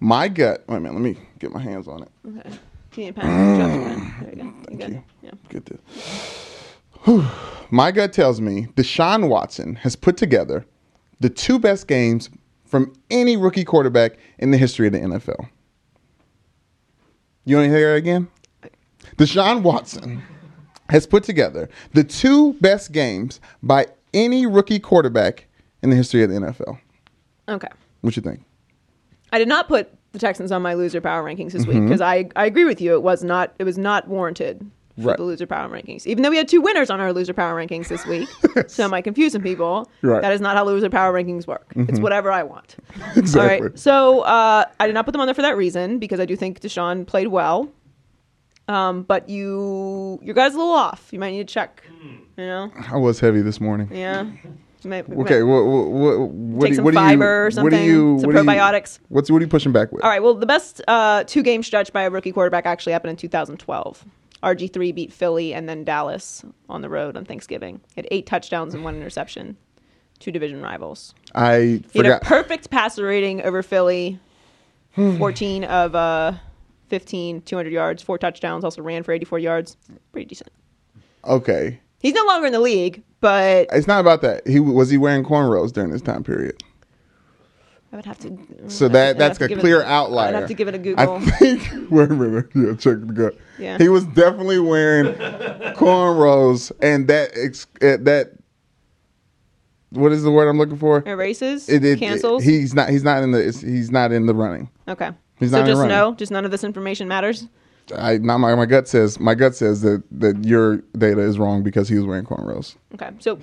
[0.00, 0.64] My gut.
[0.66, 0.94] Wait a minute.
[0.94, 2.08] Let me get my hands on it.
[2.26, 2.50] Okay.
[2.90, 3.56] Can you pen?
[3.56, 3.84] Drop your.
[3.84, 4.20] Mm.
[4.20, 4.52] There you go.
[4.70, 4.90] You good?
[4.90, 5.04] you.
[5.22, 5.76] Yeah.
[7.04, 7.26] Whew.
[7.70, 10.66] My gut tells me Deshaun Watson has put together
[11.20, 12.30] the two best games
[12.64, 15.48] from any rookie quarterback in the history of the NFL.
[17.44, 18.28] You want to hear it again?
[19.16, 20.22] Deshaun Watson
[20.88, 25.46] has put together the two best games by any rookie quarterback
[25.82, 26.78] in the history of the NFL.
[27.48, 27.68] Okay.
[28.00, 28.42] What you think?
[29.32, 31.80] I did not put the Texans on my loser power rankings this Mm-hmm.
[31.80, 32.94] week because I, I agree with you.
[32.94, 34.58] It was not it was not warranted
[35.00, 35.16] for Right.
[35.16, 36.06] the loser power rankings.
[36.06, 38.28] Even though we had two winners on our loser power rankings this week,
[38.66, 39.88] so am I confusing people?
[40.02, 40.14] Right.
[40.16, 40.22] Mm-hmm.
[40.22, 41.72] That is not how loser power rankings work.
[41.76, 42.76] It's whatever I want.
[43.16, 43.40] Exactly.
[43.58, 43.78] All right.
[43.78, 46.36] So uh, I did not put them on there for that reason because I do
[46.36, 47.70] think Deshaun played well.
[48.68, 51.08] Um, but you your guy's a little off.
[51.12, 51.82] You might need to check.
[52.36, 52.70] You know?
[52.92, 53.88] I was heavy this morning.
[53.92, 54.26] Yeah.
[54.84, 58.18] Okay, what, what, what, Take do- some what you, fiber or What do something, you,
[58.20, 58.98] some what do you- probiotics.
[59.08, 60.02] what's what are you pushing back with?
[60.04, 60.22] All right.
[60.22, 64.04] Well, the best uh, two game stretch by a rookie quarterback actually happened in 2012.
[64.42, 67.80] RG3 beat Philly and then Dallas on the road on Thanksgiving.
[67.94, 69.56] He had eight touchdowns and one interception.
[70.18, 71.14] Two division rivals.
[71.34, 72.22] I He had a forgot.
[72.22, 74.18] perfect passer rating over Philly.
[74.96, 76.32] 14 of uh,
[76.88, 78.64] 15, 200 yards, four touchdowns.
[78.64, 79.76] Also ran for 84 yards.
[80.12, 80.50] Pretty decent.
[81.24, 84.46] okay, He's no longer in the league, but it's not about that.
[84.46, 86.62] He was he wearing cornrows during this time period.
[87.92, 88.38] I would have to.
[88.68, 90.28] So that that's a give it- clear outlier.
[90.28, 91.16] I'd have to give it a Google.
[91.16, 91.62] I think.
[91.90, 92.46] Wait a minute.
[92.54, 93.34] Yeah, check the gut.
[93.58, 93.78] Yeah.
[93.78, 95.06] He was definitely wearing
[95.74, 98.32] cornrows, and that ex- uh, that.
[99.90, 101.02] What is the word I'm looking for?
[101.04, 102.44] Erases, It- it- cancels.
[102.44, 102.90] he's not.
[102.90, 103.42] He's not in the.
[103.42, 104.70] He's not in the running.
[104.86, 105.10] okay.
[105.40, 105.96] He's so not in just running.
[105.96, 107.48] no, just none of this information matters.
[107.96, 111.62] I not my my gut says my gut says that that your data is wrong
[111.62, 112.76] because he was wearing cornrows.
[112.94, 113.10] Okay.
[113.18, 113.38] So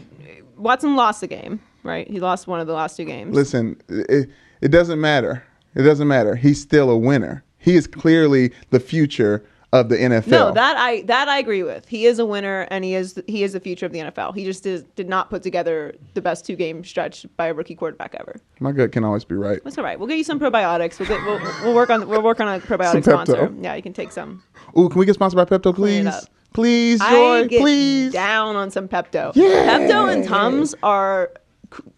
[0.58, 2.10] Watson lost the game, right?
[2.10, 3.36] He lost one of the last two games.
[3.36, 4.30] Listen, it,
[4.62, 5.44] it doesn't matter.
[5.76, 6.36] It doesn't matter.
[6.36, 7.44] He's still a winner.
[7.60, 10.28] He is clearly the future of the NFL.
[10.28, 11.88] no, that I that I agree with.
[11.88, 14.36] He is a winner, and he is he is the future of the NFL.
[14.36, 17.76] He just did, did not put together the best two game stretch by a rookie
[17.76, 18.38] quarterback ever.
[18.60, 19.62] my gut can always be right.
[19.64, 20.00] That's all right.
[20.00, 21.00] We'll get you some probiotics.
[21.00, 23.54] We'll get we'll, we'll work on we'll work on a probiotic sponsor.
[23.60, 24.44] Yeah, you can take some.
[24.78, 26.28] Ooh, can we get sponsored by Pepto, please?
[26.54, 28.14] Please, I get please.
[28.14, 29.32] down on some Pepto.
[29.36, 29.78] Yeah.
[29.78, 31.32] Pepto and Tums are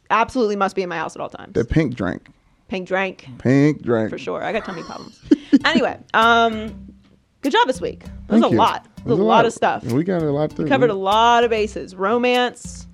[0.10, 1.54] absolutely must be in my house at all times.
[1.54, 2.28] The pink drink.
[2.68, 4.10] Pink drink Pink drink.
[4.10, 4.44] for sure.
[4.44, 5.20] I got tummy problems.
[5.66, 6.89] anyway, um,
[7.42, 8.04] good job this week.
[8.28, 8.56] That was a you.
[8.58, 8.86] lot.
[9.06, 9.84] There's a lot of stuff.
[9.86, 11.96] We got a lot to Covered a lot of bases.
[11.96, 12.88] Romance,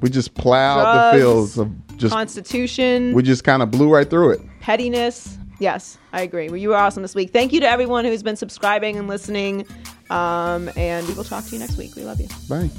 [0.00, 2.14] We just plowed drugs, the fields of just.
[2.14, 4.40] Constitution, we just kind of blew right through it.
[4.60, 5.36] pettiness.
[5.60, 6.48] Yes, I agree.
[6.48, 7.32] Well, you were awesome this week.
[7.32, 9.66] Thank you to everyone who's been subscribing and listening.
[10.08, 11.96] Um, and we will talk to you next week.
[11.96, 12.28] We love you.
[12.48, 12.70] Bye.